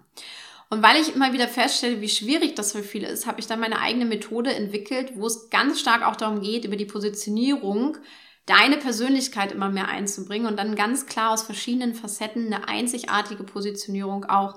Und 0.68 0.82
weil 0.82 1.00
ich 1.00 1.14
immer 1.14 1.32
wieder 1.32 1.48
feststelle, 1.48 2.00
wie 2.00 2.08
schwierig 2.08 2.54
das 2.54 2.72
für 2.72 2.82
viele 2.82 3.06
ist, 3.08 3.26
habe 3.26 3.38
ich 3.38 3.46
dann 3.46 3.60
meine 3.60 3.80
eigene 3.80 4.04
Methode 4.04 4.52
entwickelt, 4.52 5.12
wo 5.14 5.26
es 5.26 5.50
ganz 5.50 5.78
stark 5.78 6.04
auch 6.04 6.16
darum 6.16 6.40
geht, 6.40 6.64
über 6.64 6.76
die 6.76 6.86
Positionierung 6.86 7.98
deine 8.46 8.76
Persönlichkeit 8.76 9.52
immer 9.52 9.68
mehr 9.68 9.88
einzubringen 9.88 10.46
und 10.46 10.56
dann 10.56 10.76
ganz 10.76 11.06
klar 11.06 11.32
aus 11.32 11.42
verschiedenen 11.42 11.94
Facetten 11.94 12.46
eine 12.46 12.68
einzigartige 12.68 13.44
Positionierung 13.44 14.24
auch 14.24 14.56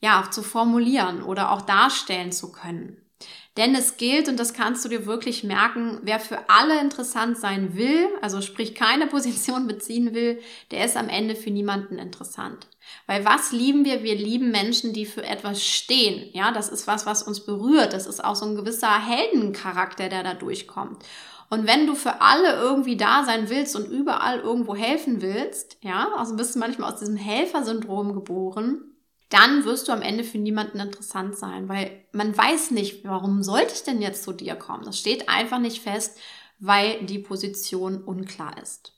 ja, 0.00 0.28
zu 0.30 0.42
formulieren 0.42 1.22
oder 1.22 1.52
auch 1.52 1.62
darstellen 1.62 2.32
zu 2.32 2.52
können. 2.52 3.05
Denn 3.56 3.74
es 3.74 3.96
gilt, 3.96 4.28
und 4.28 4.38
das 4.38 4.52
kannst 4.52 4.84
du 4.84 4.88
dir 4.88 5.06
wirklich 5.06 5.42
merken, 5.42 5.98
wer 6.02 6.20
für 6.20 6.50
alle 6.50 6.78
interessant 6.80 7.38
sein 7.38 7.74
will, 7.76 8.08
also 8.20 8.42
sprich 8.42 8.74
keine 8.74 9.06
Position 9.06 9.66
beziehen 9.66 10.14
will, 10.14 10.40
der 10.70 10.84
ist 10.84 10.96
am 10.96 11.08
Ende 11.08 11.34
für 11.34 11.50
niemanden 11.50 11.98
interessant. 11.98 12.66
Weil 13.06 13.24
was 13.24 13.52
lieben 13.52 13.84
wir? 13.84 14.02
Wir 14.02 14.14
lieben 14.14 14.50
Menschen, 14.50 14.92
die 14.92 15.06
für 15.06 15.24
etwas 15.24 15.64
stehen. 15.64 16.28
Ja, 16.32 16.52
das 16.52 16.68
ist 16.68 16.86
was, 16.86 17.06
was 17.06 17.22
uns 17.22 17.44
berührt. 17.44 17.92
Das 17.92 18.06
ist 18.06 18.22
auch 18.22 18.36
so 18.36 18.46
ein 18.46 18.56
gewisser 18.56 19.04
Heldencharakter, 19.04 20.08
der 20.08 20.22
da 20.22 20.34
durchkommt. 20.34 21.02
Und 21.48 21.66
wenn 21.66 21.86
du 21.86 21.94
für 21.94 22.20
alle 22.20 22.54
irgendwie 22.54 22.96
da 22.96 23.24
sein 23.24 23.48
willst 23.48 23.76
und 23.76 23.88
überall 23.90 24.40
irgendwo 24.40 24.74
helfen 24.74 25.22
willst, 25.22 25.78
ja, 25.80 26.08
also 26.16 26.36
bist 26.36 26.54
du 26.54 26.58
manchmal 26.58 26.92
aus 26.92 26.98
diesem 26.98 27.16
Helfersyndrom 27.16 28.14
geboren, 28.14 28.95
dann 29.28 29.64
wirst 29.64 29.88
du 29.88 29.92
am 29.92 30.02
Ende 30.02 30.24
für 30.24 30.38
niemanden 30.38 30.78
interessant 30.78 31.36
sein, 31.36 31.68
weil 31.68 32.06
man 32.12 32.36
weiß 32.36 32.70
nicht, 32.70 33.04
warum 33.04 33.42
sollte 33.42 33.74
ich 33.74 33.82
denn 33.82 34.00
jetzt 34.00 34.22
zu 34.22 34.32
dir 34.32 34.54
kommen? 34.54 34.84
Das 34.84 34.98
steht 34.98 35.28
einfach 35.28 35.58
nicht 35.58 35.82
fest, 35.82 36.18
weil 36.58 37.04
die 37.04 37.18
Position 37.18 38.02
unklar 38.02 38.60
ist. 38.62 38.92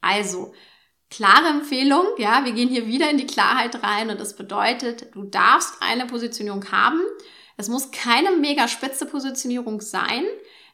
Also, 0.00 0.52
Klare 1.16 1.46
Empfehlung, 1.46 2.06
ja, 2.18 2.44
wir 2.44 2.50
gehen 2.50 2.68
hier 2.68 2.88
wieder 2.88 3.08
in 3.08 3.18
die 3.18 3.26
Klarheit 3.26 3.84
rein 3.84 4.10
und 4.10 4.18
das 4.18 4.34
bedeutet, 4.34 5.14
du 5.14 5.22
darfst 5.22 5.74
eine 5.78 6.06
Positionierung 6.06 6.72
haben. 6.72 7.00
Es 7.56 7.68
muss 7.68 7.92
keine 7.92 8.32
mega 8.32 8.66
spitze 8.66 9.06
Positionierung 9.06 9.80
sein. 9.80 10.24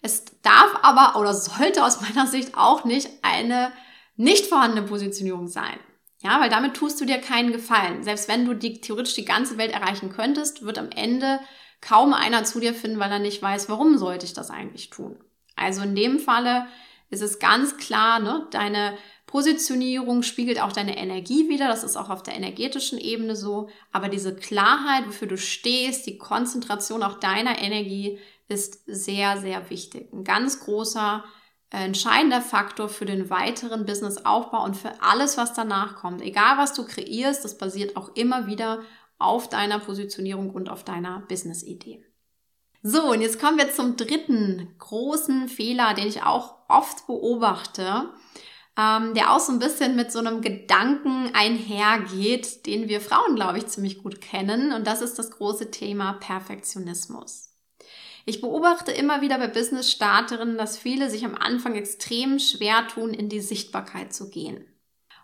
Es 0.00 0.24
darf 0.40 0.78
aber 0.80 1.20
oder 1.20 1.34
sollte 1.34 1.84
aus 1.84 2.00
meiner 2.00 2.26
Sicht 2.26 2.56
auch 2.56 2.86
nicht 2.86 3.10
eine 3.20 3.72
nicht 4.16 4.46
vorhandene 4.46 4.86
Positionierung 4.86 5.46
sein. 5.46 5.78
Ja, 6.22 6.40
weil 6.40 6.50
damit 6.50 6.74
tust 6.74 7.00
du 7.00 7.06
dir 7.06 7.18
keinen 7.18 7.52
Gefallen. 7.52 8.02
Selbst 8.02 8.28
wenn 8.28 8.44
du 8.44 8.54
die, 8.54 8.80
theoretisch 8.80 9.14
die 9.14 9.24
ganze 9.24 9.56
Welt 9.56 9.72
erreichen 9.72 10.10
könntest, 10.10 10.64
wird 10.64 10.78
am 10.78 10.90
Ende 10.90 11.40
kaum 11.80 12.12
einer 12.12 12.44
zu 12.44 12.60
dir 12.60 12.74
finden, 12.74 12.98
weil 12.98 13.10
er 13.10 13.18
nicht 13.18 13.40
weiß, 13.40 13.68
warum 13.70 13.96
sollte 13.96 14.26
ich 14.26 14.34
das 14.34 14.50
eigentlich 14.50 14.90
tun. 14.90 15.18
Also 15.56 15.82
in 15.82 15.94
dem 15.94 16.18
Falle 16.18 16.66
ist 17.08 17.22
es 17.22 17.38
ganz 17.38 17.78
klar, 17.78 18.20
ne, 18.20 18.46
deine 18.50 18.96
Positionierung 19.26 20.22
spiegelt 20.22 20.60
auch 20.60 20.72
deine 20.72 20.98
Energie 20.98 21.48
wieder. 21.48 21.68
Das 21.68 21.84
ist 21.84 21.96
auch 21.96 22.10
auf 22.10 22.22
der 22.22 22.34
energetischen 22.34 22.98
Ebene 22.98 23.36
so. 23.36 23.68
Aber 23.92 24.08
diese 24.08 24.34
Klarheit, 24.34 25.06
wofür 25.06 25.28
du 25.28 25.38
stehst, 25.38 26.06
die 26.06 26.18
Konzentration 26.18 27.02
auch 27.02 27.18
deiner 27.20 27.60
Energie 27.60 28.18
ist 28.48 28.82
sehr, 28.86 29.40
sehr 29.40 29.70
wichtig. 29.70 30.12
Ein 30.12 30.24
ganz 30.24 30.60
großer, 30.60 31.24
entscheidender 31.70 32.40
Faktor 32.40 32.88
für 32.88 33.06
den 33.06 33.30
weiteren 33.30 33.86
Businessaufbau 33.86 34.64
und 34.64 34.76
für 34.76 34.92
alles, 35.00 35.36
was 35.36 35.54
danach 35.54 35.96
kommt. 35.96 36.20
Egal, 36.22 36.58
was 36.58 36.74
du 36.74 36.84
kreierst, 36.84 37.44
das 37.44 37.58
basiert 37.58 37.96
auch 37.96 38.14
immer 38.16 38.46
wieder 38.46 38.80
auf 39.18 39.48
deiner 39.48 39.78
Positionierung 39.78 40.50
und 40.50 40.68
auf 40.68 40.84
deiner 40.84 41.20
Business-Idee. 41.28 42.04
So, 42.82 43.10
und 43.10 43.20
jetzt 43.20 43.38
kommen 43.38 43.58
wir 43.58 43.70
zum 43.72 43.96
dritten 43.96 44.74
großen 44.78 45.48
Fehler, 45.48 45.94
den 45.94 46.08
ich 46.08 46.22
auch 46.22 46.54
oft 46.68 47.06
beobachte 47.06 48.10
ähm, 48.80 49.14
der 49.14 49.32
auch 49.32 49.40
so 49.40 49.52
ein 49.52 49.58
bisschen 49.58 49.96
mit 49.96 50.12
so 50.12 50.20
einem 50.20 50.40
Gedanken 50.40 51.30
einhergeht, 51.34 52.66
den 52.66 52.88
wir 52.88 53.00
Frauen, 53.00 53.34
glaube 53.34 53.58
ich, 53.58 53.66
ziemlich 53.66 54.02
gut 54.02 54.20
kennen. 54.20 54.72
Und 54.72 54.86
das 54.86 55.02
ist 55.02 55.18
das 55.18 55.30
große 55.32 55.70
Thema 55.70 56.14
Perfektionismus. 56.14 57.49
Ich 58.26 58.40
beobachte 58.40 58.92
immer 58.92 59.20
wieder 59.20 59.38
bei 59.38 59.48
Business-Starterinnen, 59.48 60.58
dass 60.58 60.78
viele 60.78 61.10
sich 61.10 61.24
am 61.24 61.34
Anfang 61.34 61.74
extrem 61.74 62.38
schwer 62.38 62.86
tun, 62.88 63.14
in 63.14 63.28
die 63.28 63.40
Sichtbarkeit 63.40 64.12
zu 64.12 64.30
gehen. 64.30 64.66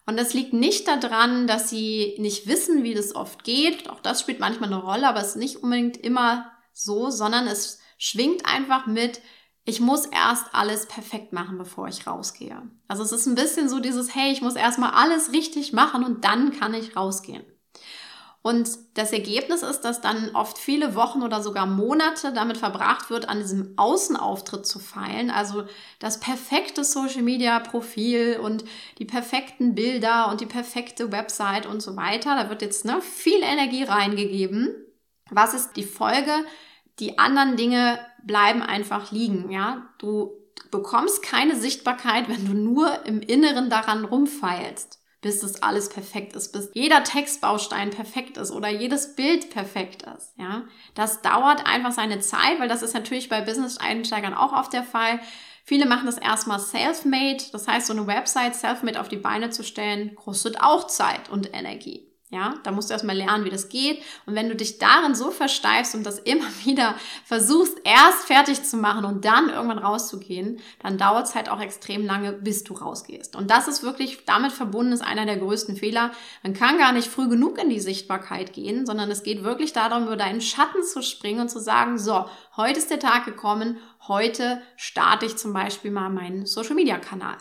Und 0.07 0.17
das 0.17 0.35
liegt 0.35 0.53
nicht 0.53 0.87
daran, 0.87 1.47
dass 1.47 1.69
sie 1.69 2.15
nicht 2.19 2.47
wissen, 2.47 2.85
wie 2.85 2.95
das 2.95 3.15
oft 3.15 3.43
geht. 3.43 3.91
Auch 3.91 4.01
das 4.01 4.21
spielt 4.21 4.39
manchmal 4.39 4.73
eine 4.73 4.83
Rolle, 4.83 5.09
aber 5.09 5.21
es 5.21 5.31
ist 5.31 5.37
nicht 5.37 5.57
unbedingt 5.57 5.97
immer 5.97 6.53
so, 6.73 7.11
sondern 7.11 7.47
es 7.49 7.81
schwingt 7.99 8.47
einfach 8.47 8.87
mit, 8.87 9.21
ich 9.65 9.81
muss 9.81 10.07
erst 10.07 10.55
alles 10.55 10.87
perfekt 10.87 11.33
machen, 11.33 11.59
bevor 11.59 11.89
ich 11.89 12.07
rausgehe. 12.07 12.63
Also 12.87 13.03
es 13.03 13.11
ist 13.11 13.27
ein 13.27 13.35
bisschen 13.35 13.69
so 13.69 13.81
dieses, 13.81 14.15
hey, 14.15 14.31
ich 14.31 14.43
muss 14.43 14.55
erstmal 14.55 14.93
alles 14.93 15.33
richtig 15.33 15.73
machen 15.73 16.05
und 16.05 16.25
dann 16.25 16.53
kann 16.53 16.73
ich 16.73 16.95
rausgehen. 16.95 17.45
Und 18.47 18.79
das 18.95 19.13
Ergebnis 19.13 19.65
ist, 19.65 19.81
dass 19.81 20.01
dann 20.01 20.31
oft 20.37 20.57
viele 20.57 20.95
Wochen 20.95 21.23
oder 21.23 21.43
sogar 21.43 21.67
Monate 21.67 22.33
damit 22.33 22.59
verbracht 22.59 23.11
wird, 23.11 23.29
an 23.29 23.41
diesem 23.41 23.77
Außenauftritt 23.77 24.65
zu 24.65 24.79
feilen. 24.79 25.33
Also 25.33 25.65
das 25.99 26.21
perfekte 26.21 26.85
Social 26.85 27.23
Media 27.23 27.59
Profil 27.59 28.39
und 28.41 28.65
die 29.01 29.05
perfekten 29.05 29.75
Bilder 29.75 30.29
und 30.31 30.41
die 30.41 30.47
perfekte 30.47 31.11
Website 31.11 31.67
und 31.67 31.83
so 31.83 31.97
weiter. 31.97 32.37
Da 32.37 32.49
wird 32.49 32.63
jetzt 32.63 32.85
ne, 32.85 33.01
viel 33.01 33.43
Energie 33.43 33.83
reingegeben. 33.83 34.77
Was 35.29 35.53
ist 35.53 35.73
die 35.73 35.83
Folge? 35.83 36.31
Die 37.01 37.19
anderen 37.19 37.57
Dinge 37.57 37.99
bleiben 38.23 38.63
einfach 38.63 39.11
liegen, 39.11 39.51
ja. 39.51 39.89
Du 39.99 40.31
bekommst 40.71 41.21
keine 41.21 41.57
Sichtbarkeit, 41.57 42.29
wenn 42.29 42.47
du 42.47 42.55
nur 42.55 43.07
im 43.07 43.23
Inneren 43.23 43.71
daran 43.71 44.05
rumfeilst, 44.05 45.01
bis 45.27 45.41
das 45.41 45.61
alles 45.61 45.89
perfekt 45.89 46.37
ist, 46.37 46.53
bis 46.53 46.71
jeder 46.73 47.03
Textbaustein 47.03 47.91
perfekt 47.91 48.37
ist 48.37 48.53
oder 48.53 48.69
jedes 48.69 49.17
Bild 49.17 49.51
perfekt 49.51 50.05
ist, 50.17 50.33
ja. 50.39 50.63
Das 50.95 51.21
dauert 51.21 51.67
einfach 51.67 51.91
seine 51.91 52.21
Zeit, 52.21 52.61
weil 52.61 52.69
das 52.69 52.83
ist 52.83 52.95
natürlich 52.95 53.29
bei 53.29 53.41
Business-Einsteigern 53.41 54.35
auch 54.35 54.53
oft 54.53 54.73
der 54.73 54.85
Fall. 54.85 55.19
Viele 55.65 55.87
machen 55.87 56.07
das 56.07 56.17
erstmal 56.17 56.61
self-made, 56.61 57.43
das 57.51 57.67
heißt, 57.67 57.89
so 57.89 57.93
eine 57.93 58.07
Website 58.07 58.55
self-made 58.55 59.01
auf 59.01 59.09
die 59.09 59.17
Beine 59.17 59.51
zu 59.51 59.65
stellen, 59.65 60.15
kostet 60.15 60.61
auch 60.61 60.87
Zeit 60.87 61.29
und 61.29 61.53
Energie. 61.53 62.07
Ja, 62.31 62.55
da 62.65 62.73
musst 62.73 62.91
du 62.91 62.93
erstmal 62.93 63.17
lernen, 63.17 63.45
wie 63.45 63.51
das 63.51 63.69
geht. 63.69 64.03
Und 64.27 64.35
wenn 64.35 64.49
du 64.49 64.57
dich 64.57 64.79
darin 64.79 65.15
so 65.15 65.31
versteifst 65.31 65.95
und 65.95 66.05
das 66.05 66.19
immer 66.19 66.47
wieder 66.65 66.97
versuchst, 67.25 67.79
erst 67.85 68.25
fertig 68.27 68.65
zu 68.65 68.77
machen 68.79 69.05
und 69.05 69.25
dann 69.25 69.49
irgendwann 69.49 69.79
rauszugehen, 69.79 70.59
dann 70.81 70.99
dauert 70.99 71.27
es 71.27 71.37
halt 71.37 71.49
auch 71.49 71.61
extrem 71.61 72.05
lange, 72.05 72.33
bis 72.33 72.65
du 72.65 72.75
rausgehst. 72.75 73.37
Und 73.37 73.53
das 73.53 73.69
ist 73.69 73.85
wirklich 73.85 74.25
damit 74.25 74.51
verbunden, 74.51 74.93
ist 74.93 75.03
einer 75.03 75.25
der 75.25 75.37
größten 75.37 75.77
Fehler. 75.77 76.11
Man 76.43 76.53
kann 76.53 76.79
gar 76.79 76.91
nicht 76.91 77.07
früh 77.07 77.29
genug 77.29 77.59
in 77.59 77.71
die 77.71 77.79
Sichtbarkeit 77.79 78.53
gehen, 78.53 78.87
sondern 78.87 79.09
es 79.09 79.23
geht 79.23 79.45
wirklich 79.45 79.73
darum, 79.73 80.07
über 80.07 80.17
deinen 80.17 80.41
Schatten 80.41 80.83
zu 80.83 81.05
springen 81.05 81.43
und 81.43 81.49
zu 81.49 81.61
sagen, 81.61 81.97
so, 81.97 82.27
heute 82.57 82.81
ist 82.81 82.91
der 82.91 82.99
Tag 82.99 83.25
gekommen, 83.25 83.79
heute 84.09 84.61
starte 84.77 85.27
ich 85.27 85.37
zum 85.37 85.53
Beispiel 85.53 85.93
mal 85.93 86.11
meinen 86.11 86.45
Social 86.45 86.75
Media 86.75 86.99
Kanal. 86.99 87.37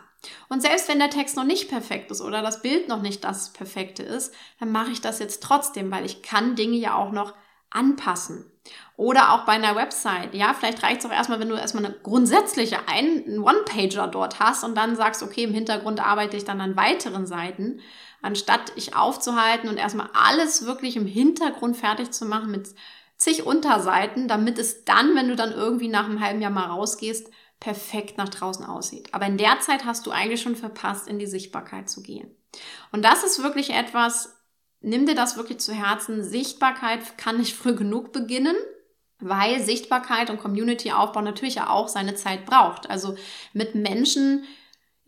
Und 0.49 0.61
selbst 0.61 0.87
wenn 0.87 0.99
der 0.99 1.09
Text 1.09 1.35
noch 1.35 1.43
nicht 1.43 1.69
perfekt 1.69 2.11
ist 2.11 2.21
oder 2.21 2.41
das 2.41 2.61
Bild 2.61 2.87
noch 2.87 3.01
nicht 3.01 3.23
das 3.23 3.53
Perfekte 3.53 4.03
ist, 4.03 4.33
dann 4.59 4.71
mache 4.71 4.91
ich 4.91 5.01
das 5.01 5.19
jetzt 5.19 5.43
trotzdem, 5.43 5.91
weil 5.91 6.05
ich 6.05 6.21
kann 6.21 6.55
Dinge 6.55 6.77
ja 6.77 6.95
auch 6.95 7.11
noch 7.11 7.33
anpassen. 7.69 8.51
Oder 8.97 9.33
auch 9.33 9.45
bei 9.45 9.53
einer 9.53 9.75
Website. 9.75 10.33
Ja, 10.33 10.53
vielleicht 10.53 10.81
reicht 10.81 10.99
es 10.99 11.05
auch 11.05 11.11
erstmal, 11.11 11.39
wenn 11.39 11.49
du 11.49 11.55
erstmal 11.55 11.85
eine 11.85 11.93
grundsätzliche 11.93 12.87
einen 12.87 13.39
One-Pager 13.39 14.07
dort 14.07 14.39
hast 14.39 14.63
und 14.63 14.75
dann 14.75 14.95
sagst, 14.95 15.21
okay, 15.21 15.43
im 15.43 15.53
Hintergrund 15.53 15.99
arbeite 15.99 16.37
ich 16.37 16.45
dann 16.45 16.61
an 16.61 16.77
weiteren 16.77 17.27
Seiten, 17.27 17.81
anstatt 18.21 18.71
ich 18.75 18.95
aufzuhalten 18.95 19.69
und 19.69 19.77
erstmal 19.77 20.09
alles 20.13 20.65
wirklich 20.65 20.95
im 20.95 21.05
Hintergrund 21.05 21.77
fertig 21.77 22.11
zu 22.11 22.25
machen 22.25 22.49
mit 22.49 22.69
zig 23.17 23.45
Unterseiten, 23.45 24.27
damit 24.27 24.57
es 24.57 24.85
dann, 24.85 25.15
wenn 25.15 25.27
du 25.27 25.35
dann 25.35 25.51
irgendwie 25.51 25.89
nach 25.89 26.05
einem 26.05 26.21
halben 26.21 26.41
Jahr 26.41 26.51
mal 26.51 26.67
rausgehst, 26.67 27.29
perfekt 27.65 28.19
nach 28.19 28.29
draußen 28.29 28.63
aussieht. 28.63 29.11
Aber 29.11 29.25
in 29.25 29.39
der 29.39 29.59
Zeit 29.59 29.85
hast 29.85 30.05
du 30.05 30.11
eigentlich 30.11 30.39
schon 30.39 30.55
verpasst, 30.55 31.07
in 31.07 31.17
die 31.17 31.25
Sichtbarkeit 31.25 31.89
zu 31.89 32.03
gehen. 32.03 32.29
Und 32.91 33.03
das 33.03 33.23
ist 33.23 33.41
wirklich 33.41 33.71
etwas, 33.71 34.37
nimm 34.81 35.07
dir 35.07 35.15
das 35.15 35.35
wirklich 35.35 35.57
zu 35.57 35.73
Herzen. 35.73 36.23
Sichtbarkeit 36.23 37.17
kann 37.17 37.39
nicht 37.39 37.55
früh 37.55 37.73
genug 37.73 38.13
beginnen, 38.13 38.55
weil 39.17 39.63
Sichtbarkeit 39.63 40.29
und 40.29 40.39
Community-Aufbau 40.39 41.21
natürlich 41.21 41.55
ja 41.55 41.71
auch 41.71 41.87
seine 41.87 42.13
Zeit 42.13 42.45
braucht. 42.45 42.87
Also 42.87 43.15
mit 43.53 43.73
Menschen 43.73 44.43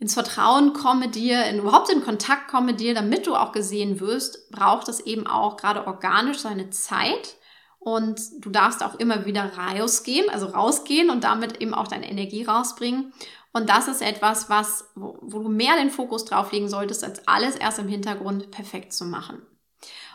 ins 0.00 0.14
Vertrauen 0.14 0.72
komme 0.72 1.06
dir, 1.10 1.44
in, 1.44 1.60
überhaupt 1.60 1.90
in 1.90 2.02
Kontakt 2.02 2.48
komme 2.48 2.74
dir, 2.74 2.92
damit 2.92 3.28
du 3.28 3.36
auch 3.36 3.52
gesehen 3.52 4.00
wirst, 4.00 4.50
braucht 4.50 4.88
es 4.88 4.98
eben 4.98 5.28
auch 5.28 5.56
gerade 5.56 5.86
organisch 5.86 6.38
seine 6.38 6.70
Zeit. 6.70 7.36
Und 7.78 8.20
du 8.40 8.50
darfst 8.50 8.82
auch 8.82 8.96
immer 8.96 9.24
wieder 9.24 9.52
rausgehen, 9.56 10.28
also 10.30 10.46
rausgehen 10.46 11.10
und 11.10 11.24
damit 11.24 11.60
eben 11.60 11.74
auch 11.74 11.88
deine 11.88 12.10
Energie 12.10 12.44
rausbringen. 12.44 13.12
Und 13.52 13.70
das 13.70 13.88
ist 13.88 14.02
etwas, 14.02 14.50
was, 14.50 14.88
wo, 14.94 15.18
wo 15.20 15.38
du 15.40 15.48
mehr 15.48 15.76
den 15.76 15.90
Fokus 15.90 16.24
drauf 16.24 16.52
legen 16.52 16.68
solltest, 16.68 17.04
als 17.04 17.26
alles 17.26 17.56
erst 17.56 17.78
im 17.78 17.88
Hintergrund 17.88 18.50
perfekt 18.50 18.92
zu 18.92 19.04
machen. 19.04 19.42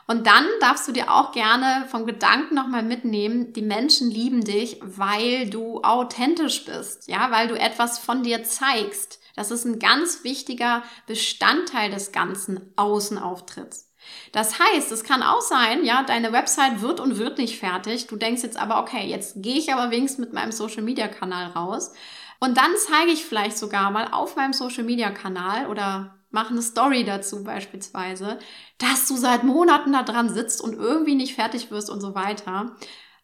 Und 0.06 0.28
dann 0.28 0.46
darfst 0.60 0.88
du 0.88 0.92
dir 0.92 1.12
auch 1.14 1.32
gerne 1.32 1.88
vom 1.90 2.06
Gedanken 2.06 2.56
nochmal 2.56 2.84
mitnehmen, 2.84 3.54
die 3.54 3.62
Menschen 3.62 4.12
lieben 4.12 4.44
dich, 4.44 4.80
weil 4.82 5.50
du 5.50 5.82
authentisch 5.82 6.66
bist, 6.66 7.08
ja, 7.08 7.32
weil 7.32 7.48
du 7.48 7.58
etwas 7.58 8.00
von 8.00 8.24
dir 8.24 8.44
zeigst. 8.44 9.20
Das 9.36 9.50
ist 9.50 9.66
ein 9.66 9.80
ganz 9.80 10.24
wichtiger 10.24 10.84
Bestandteil 11.08 11.90
des 11.90 12.12
ganzen 12.12 12.74
Außenauftritts. 12.76 13.93
Das 14.32 14.60
heißt, 14.60 14.92
es 14.92 15.04
kann 15.04 15.24
auch 15.24 15.42
sein, 15.42 15.84
ja, 15.84 16.04
deine 16.04 16.32
Website 16.34 16.82
wird 16.82 17.00
und 17.00 17.18
wird 17.18 17.38
nicht 17.38 17.60
fertig. 17.60 18.08
Du 18.08 18.16
denkst 18.16 18.44
jetzt 18.44 18.58
aber, 18.58 18.80
okay, 18.80 19.06
jetzt 19.06 19.42
gehe 19.42 19.58
ich 19.58 19.74
aber 19.74 19.92
wenigstens 19.92 20.26
mit 20.26 20.34
meinem 20.34 20.52
Social 20.52 20.84
Media 20.84 21.08
Kanal 21.08 21.52
raus. 21.52 21.94
Und 22.40 22.58
dann 22.58 22.72
zeige 22.88 23.12
ich 23.12 23.26
vielleicht 23.26 23.58
sogar 23.58 23.92
mal 23.92 24.10
auf 24.12 24.36
meinem 24.36 24.54
Social 24.54 24.84
Media 24.84 25.12
Kanal 25.12 25.68
oder 25.68 26.16
mache 26.32 26.50
eine 26.50 26.62
Story 26.62 27.06
dazu 27.06 27.44
beispielsweise, 27.44 28.40
dass 28.80 29.08
du 29.08 29.16
seit 29.16 29.44
Monaten 29.44 29.94
da 29.94 30.04
dran 30.04 30.30
sitzt 30.34 30.62
und 30.62 30.74
irgendwie 30.74 31.16
nicht 31.16 31.36
fertig 31.36 31.72
wirst 31.72 31.90
und 31.90 32.02
so 32.02 32.16
weiter. 32.16 32.76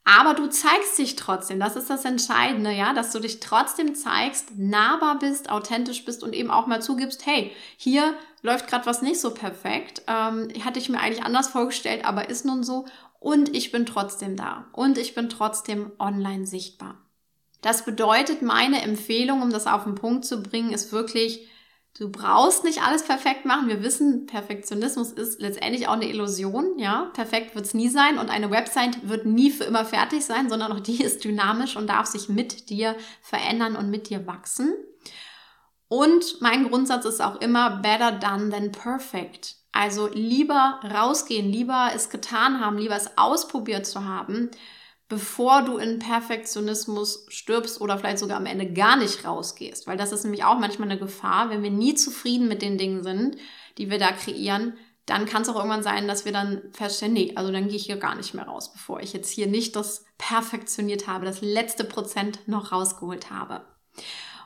Aber 0.03 0.33
du 0.33 0.47
zeigst 0.47 0.97
dich 0.97 1.15
trotzdem. 1.15 1.59
Das 1.59 1.75
ist 1.75 1.89
das 1.89 2.03
Entscheidende, 2.03 2.71
ja, 2.71 2.93
dass 2.93 3.11
du 3.11 3.19
dich 3.19 3.39
trotzdem 3.39 3.93
zeigst, 3.93 4.57
nahbar 4.57 5.19
bist, 5.19 5.51
authentisch 5.51 6.03
bist 6.03 6.23
und 6.23 6.33
eben 6.33 6.49
auch 6.49 6.65
mal 6.65 6.81
zugibst, 6.81 7.25
hey, 7.25 7.51
hier 7.77 8.15
läuft 8.41 8.67
gerade 8.67 8.85
was 8.85 9.01
nicht 9.01 9.19
so 9.19 9.33
perfekt. 9.33 10.01
Ähm, 10.07 10.49
hatte 10.63 10.79
ich 10.79 10.89
mir 10.89 10.99
eigentlich 10.99 11.23
anders 11.23 11.49
vorgestellt, 11.49 12.05
aber 12.05 12.29
ist 12.29 12.45
nun 12.45 12.63
so. 12.63 12.85
Und 13.19 13.55
ich 13.55 13.71
bin 13.71 13.85
trotzdem 13.85 14.35
da. 14.35 14.65
Und 14.71 14.97
ich 14.97 15.13
bin 15.13 15.29
trotzdem 15.29 15.91
online 15.99 16.47
sichtbar. 16.47 16.97
Das 17.61 17.83
bedeutet, 17.83 18.41
meine 18.41 18.81
Empfehlung, 18.81 19.41
um 19.41 19.51
das 19.51 19.67
auf 19.67 19.83
den 19.83 19.95
Punkt 19.95 20.25
zu 20.25 20.41
bringen, 20.41 20.71
ist 20.71 20.93
wirklich, 20.93 21.48
Du 21.99 22.09
brauchst 22.09 22.63
nicht 22.63 22.81
alles 22.81 23.03
perfekt 23.03 23.43
machen. 23.43 23.67
Wir 23.67 23.83
wissen, 23.83 24.25
Perfektionismus 24.25 25.11
ist 25.11 25.41
letztendlich 25.41 25.89
auch 25.89 25.93
eine 25.93 26.07
Illusion. 26.07 26.79
Ja, 26.79 27.11
perfekt 27.13 27.55
wird 27.55 27.65
es 27.65 27.73
nie 27.73 27.89
sein 27.89 28.17
und 28.17 28.29
eine 28.29 28.49
Website 28.49 29.09
wird 29.09 29.25
nie 29.25 29.51
für 29.51 29.65
immer 29.65 29.83
fertig 29.83 30.23
sein, 30.23 30.49
sondern 30.49 30.71
auch 30.71 30.79
die 30.79 31.03
ist 31.03 31.25
dynamisch 31.25 31.75
und 31.75 31.87
darf 31.87 32.05
sich 32.05 32.29
mit 32.29 32.69
dir 32.69 32.95
verändern 33.21 33.75
und 33.75 33.89
mit 33.89 34.09
dir 34.09 34.25
wachsen. 34.25 34.73
Und 35.89 36.39
mein 36.39 36.69
Grundsatz 36.69 37.03
ist 37.03 37.21
auch 37.21 37.41
immer 37.41 37.81
better 37.81 38.13
done 38.13 38.49
than 38.49 38.71
perfect. 38.71 39.57
Also 39.73 40.07
lieber 40.07 40.79
rausgehen, 40.89 41.51
lieber 41.51 41.91
es 41.93 42.09
getan 42.09 42.61
haben, 42.61 42.77
lieber 42.77 42.95
es 42.95 43.17
ausprobiert 43.17 43.85
zu 43.85 44.05
haben, 44.05 44.51
bevor 45.09 45.63
du 45.63 45.77
in 45.77 45.99
Perfektionismus 45.99 47.25
stirbst 47.29 47.81
oder 47.81 47.97
vielleicht 47.97 48.19
sogar 48.19 48.37
am 48.37 48.45
Ende 48.45 48.71
gar 48.71 48.95
nicht 48.95 49.25
rausgehst. 49.25 49.87
Weil 49.87 49.97
das 49.97 50.11
ist 50.11 50.23
nämlich 50.23 50.43
auch 50.43 50.59
manchmal 50.59 50.89
eine 50.89 50.99
Gefahr, 50.99 51.49
wenn 51.49 51.63
wir 51.63 51.71
nie 51.71 51.95
zufrieden 51.95 52.47
mit 52.47 52.61
den 52.61 52.77
Dingen 52.77 53.03
sind, 53.03 53.35
die 53.77 53.89
wir 53.89 53.97
da 53.97 54.11
kreieren, 54.11 54.73
dann 55.07 55.25
kann 55.25 55.41
es 55.41 55.49
auch 55.49 55.55
irgendwann 55.55 55.81
sein, 55.81 56.07
dass 56.07 56.25
wir 56.25 56.31
dann 56.31 56.61
feststellen, 56.71 57.13
nee, 57.13 57.33
also 57.35 57.51
dann 57.51 57.67
gehe 57.67 57.77
ich 57.77 57.87
hier 57.87 57.97
gar 57.97 58.13
nicht 58.15 58.35
mehr 58.35 58.45
raus, 58.45 58.71
bevor 58.71 59.01
ich 59.01 59.11
jetzt 59.11 59.31
hier 59.31 59.47
nicht 59.47 59.75
das 59.75 60.05
perfektioniert 60.19 61.07
habe, 61.07 61.25
das 61.25 61.41
letzte 61.41 61.83
Prozent 61.83 62.47
noch 62.47 62.71
rausgeholt 62.71 63.31
habe. 63.31 63.63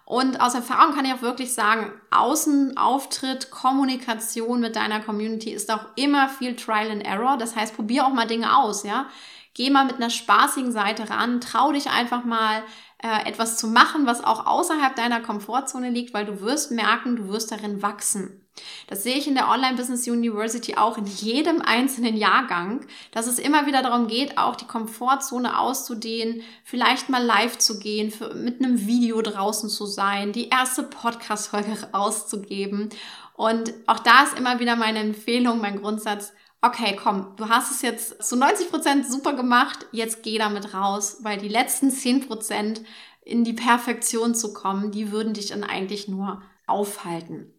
Und 0.06 0.40
aus 0.40 0.54
Erfahrung 0.54 0.96
kann 0.96 1.06
ich 1.06 1.14
auch 1.14 1.22
wirklich 1.22 1.54
sagen, 1.54 1.92
Außenauftritt, 2.12 3.52
Kommunikation 3.52 4.62
mit 4.62 4.76
deiner 4.76 5.02
Community 5.02 5.52
ist 5.52 5.72
auch 5.72 5.86
immer 5.96 6.30
viel 6.30 6.56
Trial 6.56 6.92
and 6.92 7.06
Error. 7.06 7.38
Das 7.38 7.56
heißt, 7.56 7.76
probier 7.76 8.06
auch 8.06 8.14
mal 8.14 8.28
Dinge 8.28 8.58
aus, 8.58 8.84
ja. 8.84 9.08
Geh 9.54 9.70
mal 9.70 9.86
mit 9.86 9.96
einer 9.96 10.10
spaßigen 10.10 10.72
Seite 10.72 11.10
ran, 11.10 11.42
trau 11.42 11.72
dich 11.72 11.90
einfach 11.90 12.24
mal 12.24 12.64
äh, 13.04 13.30
etwas 13.30 13.58
zu 13.58 13.68
machen, 13.68 14.06
was 14.06 14.24
auch 14.24 14.46
außerhalb 14.46 14.96
deiner 14.96 15.20
Komfortzone 15.20 15.90
liegt, 15.90 16.14
weil 16.14 16.26
du 16.26 16.42
wirst 16.42 16.72
merken, 16.72 17.16
du 17.16 17.28
wirst 17.30 17.52
darin 17.52 17.82
wachsen. 17.82 18.40
Das 18.88 19.04
sehe 19.04 19.18
ich 19.18 19.28
in 19.28 19.34
der 19.34 19.50
Online 19.50 19.76
Business 19.76 20.08
University 20.08 20.76
auch 20.76 20.98
in 20.98 21.06
jedem 21.06 21.62
einzelnen 21.62 22.16
Jahrgang, 22.16 22.86
dass 23.12 23.28
es 23.28 23.40
immer 23.40 23.66
wieder 23.66 23.82
darum 23.82 24.08
geht, 24.08 24.38
auch 24.38 24.56
die 24.56 24.68
Komfortzone 24.68 25.60
auszudehnen, 25.60 26.44
vielleicht 26.64 27.10
mal 27.10 27.24
live 27.24 27.58
zu 27.58 27.80
gehen, 27.80 28.12
für, 28.12 28.34
mit 28.36 28.64
einem 28.64 28.86
Video 28.86 29.22
draußen 29.22 29.70
zu 29.70 29.86
sein, 29.86 30.32
die 30.32 30.50
erste 30.50 30.84
Podcast-Folge 30.84 31.90
rauszugeben. 31.94 32.90
Und 33.36 33.74
auch 33.88 34.00
da 34.00 34.24
ist 34.24 34.38
immer 34.38 34.60
wieder 34.60 34.76
meine 34.76 35.00
Empfehlung, 35.00 35.60
mein 35.60 35.82
Grundsatz, 35.82 36.32
okay, 36.64 36.96
komm, 36.96 37.36
du 37.36 37.50
hast 37.50 37.72
es 37.72 37.82
jetzt 37.82 38.24
zu 38.24 38.38
90 38.38 38.72
Prozent 38.72 39.06
super 39.06 39.34
gemacht, 39.34 39.86
jetzt 39.92 40.24
geh 40.24 40.38
damit 40.38 40.74
raus, 40.74 41.18
weil 41.22 41.38
die 41.38 41.50
letzten 41.50 41.92
10 41.92 42.28
Prozent 42.28 42.82
in 43.22 43.44
die 43.44 43.54
Perfektion 43.54 44.34
zu 44.34 44.54
kommen, 44.54 44.92
die 44.92 45.12
würden 45.12 45.34
dich 45.34 45.48
dann 45.48 45.64
eigentlich 45.64 46.08
nur 46.08 46.42
aufhalten. 46.66 47.54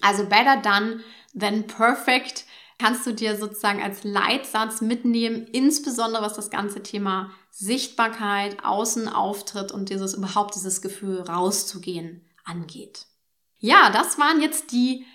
Also 0.00 0.24
better 0.24 0.56
done 0.56 1.00
than 1.38 1.66
perfect 1.66 2.44
kannst 2.78 3.06
du 3.06 3.12
dir 3.12 3.36
sozusagen 3.36 3.82
als 3.82 4.04
Leitsatz 4.04 4.80
mitnehmen, 4.80 5.46
insbesondere 5.52 6.22
was 6.22 6.34
das 6.34 6.50
ganze 6.50 6.82
Thema 6.82 7.30
Sichtbarkeit, 7.50 8.64
Außenauftritt 8.64 9.72
und 9.72 9.88
dieses 9.88 10.14
überhaupt 10.14 10.54
dieses 10.54 10.82
Gefühl 10.82 11.22
rauszugehen 11.22 12.28
angeht. 12.44 13.06
Ja, 13.58 13.90
das 13.90 14.18
waren 14.18 14.40
jetzt 14.40 14.72
die 14.72 15.06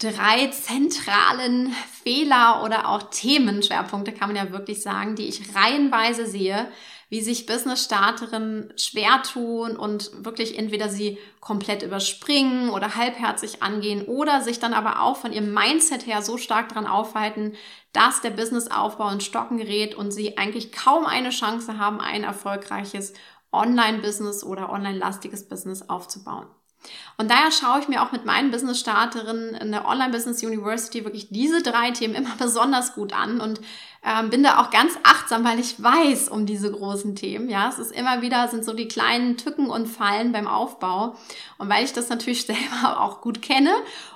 drei 0.00 0.48
zentralen 0.48 1.74
Fehler 2.02 2.62
oder 2.64 2.88
auch 2.88 3.10
Themenschwerpunkte, 3.10 4.12
kann 4.12 4.30
man 4.32 4.36
ja 4.36 4.50
wirklich 4.50 4.82
sagen, 4.82 5.14
die 5.14 5.28
ich 5.28 5.54
reihenweise 5.54 6.26
sehe, 6.26 6.68
wie 7.10 7.20
sich 7.20 7.44
Business-Starterinnen 7.44 8.72
schwer 8.76 9.22
tun 9.22 9.76
und 9.76 10.24
wirklich 10.24 10.58
entweder 10.58 10.88
sie 10.88 11.18
komplett 11.40 11.82
überspringen 11.82 12.70
oder 12.70 12.94
halbherzig 12.94 13.62
angehen 13.62 14.06
oder 14.06 14.40
sich 14.40 14.58
dann 14.58 14.72
aber 14.72 15.02
auch 15.02 15.16
von 15.16 15.32
ihrem 15.32 15.52
Mindset 15.52 16.06
her 16.06 16.22
so 16.22 16.38
stark 16.38 16.70
daran 16.70 16.86
aufhalten, 16.86 17.54
dass 17.92 18.22
der 18.22 18.30
Businessaufbau 18.30 19.10
in 19.10 19.20
Stocken 19.20 19.58
gerät 19.58 19.94
und 19.94 20.12
sie 20.12 20.38
eigentlich 20.38 20.72
kaum 20.72 21.04
eine 21.04 21.30
Chance 21.30 21.78
haben, 21.78 22.00
ein 22.00 22.24
erfolgreiches 22.24 23.12
Online-Business 23.52 24.44
oder 24.44 24.70
online-lastiges 24.70 25.48
Business 25.48 25.82
aufzubauen. 25.88 26.46
Und 27.18 27.30
daher 27.30 27.50
schaue 27.52 27.80
ich 27.80 27.88
mir 27.88 28.02
auch 28.02 28.12
mit 28.12 28.24
meinen 28.24 28.50
Business-Starterinnen 28.50 29.54
in 29.54 29.72
der 29.72 29.86
Online-Business 29.86 30.42
University 30.42 31.04
wirklich 31.04 31.28
diese 31.30 31.62
drei 31.62 31.90
Themen 31.90 32.14
immer 32.14 32.34
besonders 32.38 32.94
gut 32.94 33.12
an 33.12 33.40
und 33.40 33.60
ähm, 34.02 34.30
bin 34.30 34.42
da 34.42 34.58
auch 34.60 34.70
ganz 34.70 34.94
achtsam, 35.02 35.44
weil 35.44 35.58
ich 35.58 35.82
weiß 35.82 36.30
um 36.30 36.46
diese 36.46 36.72
großen 36.72 37.14
Themen. 37.16 37.50
Ja, 37.50 37.68
es 37.68 37.78
ist 37.78 37.92
immer 37.92 38.22
wieder, 38.22 38.48
sind 38.48 38.64
so 38.64 38.72
die 38.72 38.88
kleinen 38.88 39.36
Tücken 39.36 39.68
und 39.68 39.86
Fallen 39.86 40.32
beim 40.32 40.46
Aufbau. 40.46 41.16
Und 41.58 41.68
weil 41.68 41.84
ich 41.84 41.92
das 41.92 42.08
natürlich 42.08 42.46
selber 42.46 43.00
auch 43.00 43.20
gut 43.20 43.42
kenne 43.42 43.72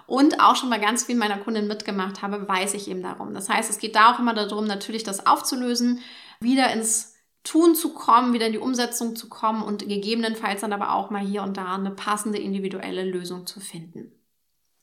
und 0.06 0.40
auch 0.40 0.56
schon 0.56 0.70
bei 0.70 0.78
ganz 0.78 1.04
vielen 1.04 1.18
meiner 1.18 1.38
Kunden 1.38 1.66
mitgemacht 1.66 2.22
habe, 2.22 2.48
weiß 2.48 2.72
ich 2.74 2.88
eben 2.88 3.02
darum. 3.02 3.34
Das 3.34 3.50
heißt, 3.50 3.68
es 3.68 3.78
geht 3.78 3.94
da 3.94 4.12
auch 4.12 4.18
immer 4.18 4.34
darum, 4.34 4.66
natürlich 4.66 5.04
das 5.04 5.26
aufzulösen, 5.26 6.00
wieder 6.40 6.72
ins 6.72 7.13
Tun 7.44 7.74
zu 7.74 7.92
kommen, 7.92 8.32
wieder 8.32 8.46
in 8.46 8.52
die 8.52 8.58
Umsetzung 8.58 9.16
zu 9.16 9.28
kommen 9.28 9.62
und 9.62 9.86
gegebenenfalls 9.86 10.62
dann 10.62 10.72
aber 10.72 10.94
auch 10.94 11.10
mal 11.10 11.24
hier 11.24 11.42
und 11.42 11.56
da 11.56 11.74
eine 11.74 11.90
passende 11.90 12.38
individuelle 12.38 13.04
Lösung 13.04 13.46
zu 13.46 13.60
finden. 13.60 14.12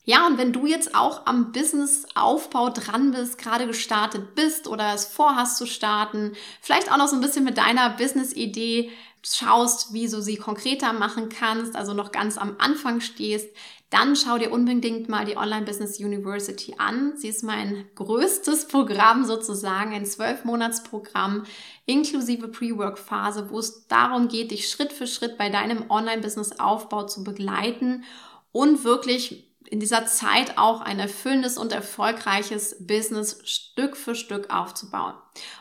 Ja, 0.04 0.26
und 0.26 0.36
wenn 0.36 0.52
du 0.52 0.66
jetzt 0.66 0.96
auch 0.96 1.26
am 1.26 1.52
Businessaufbau 1.52 2.70
dran 2.70 3.12
bist, 3.12 3.38
gerade 3.38 3.68
gestartet 3.68 4.34
bist 4.34 4.66
oder 4.66 4.94
es 4.94 5.04
vorhast 5.04 5.58
zu 5.58 5.66
starten, 5.66 6.32
vielleicht 6.60 6.90
auch 6.90 6.96
noch 6.96 7.06
so 7.06 7.14
ein 7.14 7.20
bisschen 7.20 7.44
mit 7.44 7.56
deiner 7.56 7.90
Business-Idee 7.90 8.90
schaust, 9.24 9.92
wie 9.92 10.08
du 10.08 10.20
sie 10.20 10.36
konkreter 10.36 10.92
machen 10.92 11.28
kannst, 11.28 11.76
also 11.76 11.94
noch 11.94 12.12
ganz 12.12 12.38
am 12.38 12.56
Anfang 12.58 13.00
stehst, 13.00 13.48
dann 13.90 14.16
schau 14.16 14.38
dir 14.38 14.50
unbedingt 14.50 15.10
mal 15.10 15.26
die 15.26 15.36
Online 15.36 15.66
Business 15.66 16.00
University 16.00 16.74
an. 16.78 17.12
Sie 17.16 17.28
ist 17.28 17.44
mein 17.44 17.84
größtes 17.94 18.68
Programm 18.68 19.24
sozusagen, 19.24 19.92
ein 19.92 20.06
Zwölfmonatsprogramm 20.06 21.44
inklusive 21.84 22.48
Pre-Work-Phase, 22.48 23.50
wo 23.50 23.58
es 23.58 23.86
darum 23.88 24.28
geht, 24.28 24.50
dich 24.50 24.68
Schritt 24.68 24.94
für 24.94 25.06
Schritt 25.06 25.36
bei 25.36 25.50
deinem 25.50 25.90
Online-Business-Aufbau 25.90 27.04
zu 27.04 27.22
begleiten 27.22 28.04
und 28.50 28.82
wirklich 28.82 29.51
in 29.68 29.80
dieser 29.80 30.06
Zeit 30.06 30.58
auch 30.58 30.80
ein 30.80 30.98
erfüllendes 30.98 31.58
und 31.58 31.72
erfolgreiches 31.72 32.76
Business 32.86 33.40
Stück 33.44 33.96
für 33.96 34.14
Stück 34.14 34.52
aufzubauen. 34.52 35.14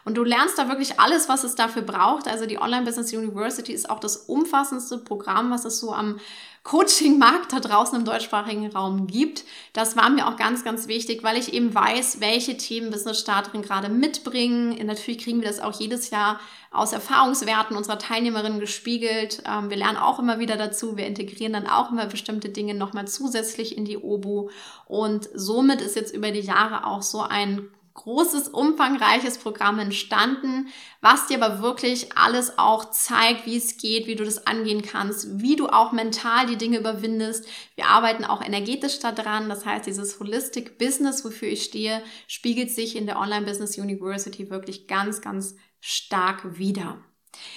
Und 0.03 0.15
du 0.15 0.23
lernst 0.23 0.57
da 0.57 0.67
wirklich 0.67 0.99
alles, 0.99 1.29
was 1.29 1.43
es 1.43 1.55
dafür 1.55 1.81
braucht. 1.81 2.27
Also 2.27 2.45
die 2.45 2.59
Online 2.59 2.85
Business 2.85 3.13
University 3.13 3.71
ist 3.71 3.89
auch 3.89 3.99
das 3.99 4.17
umfassendste 4.17 4.97
Programm, 4.97 5.51
was 5.51 5.65
es 5.65 5.79
so 5.79 5.93
am 5.93 6.19
Coaching-Markt 6.63 7.53
da 7.53 7.59
draußen 7.59 7.97
im 7.97 8.05
deutschsprachigen 8.05 8.71
Raum 8.71 9.07
gibt. 9.07 9.45
Das 9.73 9.97
war 9.97 10.09
mir 10.11 10.27
auch 10.27 10.37
ganz, 10.37 10.63
ganz 10.63 10.87
wichtig, 10.87 11.23
weil 11.23 11.37
ich 11.37 11.53
eben 11.53 11.73
weiß, 11.73 12.19
welche 12.19 12.55
Themen 12.55 12.91
Business-Starterinnen 12.91 13.65
gerade 13.65 13.89
mitbringen. 13.89 14.77
Natürlich 14.85 15.23
kriegen 15.23 15.41
wir 15.41 15.47
das 15.47 15.59
auch 15.59 15.79
jedes 15.79 16.11
Jahr 16.11 16.39
aus 16.69 16.93
Erfahrungswerten 16.93 17.75
unserer 17.75 17.97
Teilnehmerinnen 17.97 18.59
gespiegelt. 18.59 19.41
Ähm, 19.45 19.71
wir 19.71 19.77
lernen 19.77 19.97
auch 19.97 20.19
immer 20.19 20.37
wieder 20.37 20.55
dazu. 20.55 20.97
Wir 20.97 21.07
integrieren 21.07 21.53
dann 21.53 21.67
auch 21.67 21.91
immer 21.91 22.05
bestimmte 22.05 22.49
Dinge 22.49 22.75
nochmal 22.75 23.07
zusätzlich 23.07 23.75
in 23.75 23.85
die 23.85 23.97
OBU. 23.97 24.49
Und 24.85 25.29
somit 25.33 25.81
ist 25.81 25.95
jetzt 25.95 26.13
über 26.13 26.31
die 26.31 26.41
Jahre 26.41 26.85
auch 26.85 27.01
so 27.01 27.21
ein 27.21 27.69
großes, 27.93 28.49
umfangreiches 28.49 29.37
Programm 29.37 29.79
entstanden, 29.79 30.67
was 31.01 31.27
dir 31.27 31.43
aber 31.43 31.61
wirklich 31.61 32.17
alles 32.17 32.57
auch 32.57 32.91
zeigt, 32.91 33.45
wie 33.45 33.57
es 33.57 33.77
geht, 33.77 34.07
wie 34.07 34.15
du 34.15 34.23
das 34.23 34.47
angehen 34.47 34.81
kannst, 34.81 35.41
wie 35.41 35.55
du 35.55 35.67
auch 35.67 35.91
mental 35.91 36.47
die 36.47 36.57
Dinge 36.57 36.79
überwindest. 36.79 37.47
Wir 37.75 37.87
arbeiten 37.87 38.23
auch 38.23 38.43
energetisch 38.43 38.99
daran. 38.99 39.49
Das 39.49 39.65
heißt, 39.65 39.85
dieses 39.85 40.19
Holistic 40.19 40.77
Business, 40.77 41.25
wofür 41.25 41.49
ich 41.49 41.63
stehe, 41.63 42.01
spiegelt 42.27 42.71
sich 42.71 42.95
in 42.95 43.05
der 43.05 43.19
Online 43.19 43.45
Business 43.45 43.77
University 43.77 44.49
wirklich 44.49 44.87
ganz, 44.87 45.21
ganz 45.21 45.55
stark 45.79 46.57
wieder. 46.57 46.97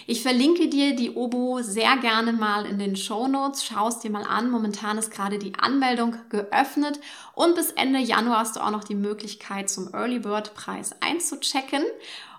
Ich 0.06 0.22
verlinke 0.22 0.68
dir 0.68 0.94
die 0.94 1.10
Obo 1.10 1.60
sehr 1.62 1.96
gerne 1.96 2.32
mal 2.32 2.66
in 2.66 2.78
den 2.78 2.96
Show 2.96 3.26
Notes. 3.26 3.64
Schau 3.64 3.88
es 3.88 3.98
dir 3.98 4.10
mal 4.10 4.24
an. 4.24 4.50
Momentan 4.50 4.98
ist 4.98 5.10
gerade 5.10 5.38
die 5.38 5.54
Anmeldung 5.58 6.16
geöffnet 6.28 7.00
und 7.34 7.54
bis 7.54 7.70
Ende 7.72 7.98
Januar 7.98 8.40
hast 8.40 8.56
du 8.56 8.60
auch 8.60 8.70
noch 8.70 8.84
die 8.84 8.94
Möglichkeit 8.94 9.70
zum 9.70 9.92
Early 9.92 10.18
Bird 10.20 10.54
Preis 10.54 10.94
einzuchecken. 11.00 11.82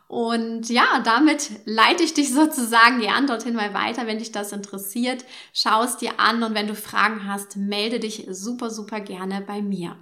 Und 0.07 0.69
ja, 0.69 0.99
damit 1.03 1.49
leite 1.65 2.03
ich 2.03 2.13
dich 2.13 2.31
sozusagen 2.33 2.99
gern 2.99 3.27
dorthin 3.27 3.55
mal 3.55 3.73
weiter, 3.73 4.07
wenn 4.07 4.19
dich 4.19 4.31
das 4.31 4.51
interessiert. 4.51 5.25
Schau 5.53 5.83
es 5.83 5.97
dir 5.97 6.19
an 6.19 6.43
und 6.43 6.53
wenn 6.53 6.67
du 6.67 6.75
Fragen 6.75 7.27
hast, 7.27 7.57
melde 7.57 7.99
dich 7.99 8.27
super, 8.29 8.69
super 8.69 8.99
gerne 8.99 9.41
bei 9.41 9.61
mir. 9.61 9.97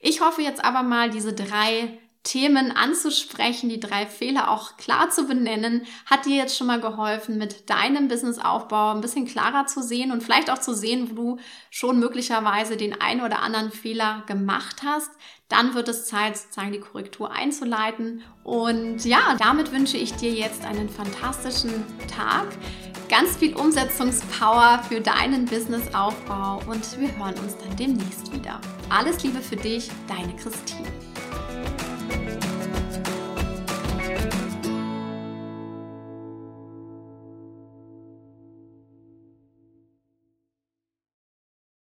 Ich 0.00 0.20
hoffe 0.20 0.42
jetzt 0.42 0.64
aber 0.64 0.82
mal, 0.82 1.10
diese 1.10 1.32
drei 1.32 1.98
Themen 2.26 2.72
anzusprechen, 2.72 3.68
die 3.68 3.78
drei 3.78 4.04
Fehler 4.04 4.50
auch 4.50 4.76
klar 4.76 5.10
zu 5.10 5.26
benennen, 5.26 5.86
hat 6.06 6.26
dir 6.26 6.34
jetzt 6.34 6.56
schon 6.56 6.66
mal 6.66 6.80
geholfen, 6.80 7.38
mit 7.38 7.70
deinem 7.70 8.08
Businessaufbau 8.08 8.92
ein 8.92 9.00
bisschen 9.00 9.26
klarer 9.26 9.66
zu 9.66 9.80
sehen 9.80 10.10
und 10.10 10.24
vielleicht 10.24 10.50
auch 10.50 10.58
zu 10.58 10.74
sehen, 10.74 11.10
wo 11.10 11.14
du 11.14 11.38
schon 11.70 12.00
möglicherweise 12.00 12.76
den 12.76 13.00
einen 13.00 13.22
oder 13.22 13.40
anderen 13.40 13.70
Fehler 13.70 14.24
gemacht 14.26 14.82
hast. 14.84 15.10
Dann 15.48 15.74
wird 15.74 15.88
es 15.88 16.06
Zeit, 16.06 16.36
sozusagen 16.36 16.72
die 16.72 16.80
Korrektur 16.80 17.30
einzuleiten. 17.30 18.24
Und 18.42 19.04
ja, 19.04 19.36
damit 19.38 19.70
wünsche 19.70 19.96
ich 19.96 20.12
dir 20.14 20.32
jetzt 20.32 20.64
einen 20.64 20.88
fantastischen 20.88 21.84
Tag, 22.12 22.46
ganz 23.08 23.36
viel 23.36 23.54
Umsetzungspower 23.54 24.82
für 24.88 25.00
deinen 25.00 25.44
Businessaufbau 25.44 26.60
und 26.66 27.00
wir 27.00 27.16
hören 27.16 27.38
uns 27.38 27.56
dann 27.56 27.76
demnächst 27.76 28.32
wieder. 28.32 28.60
Alles 28.88 29.22
Liebe 29.22 29.40
für 29.40 29.56
dich, 29.56 29.88
deine 30.08 30.34
Christine. 30.34 30.88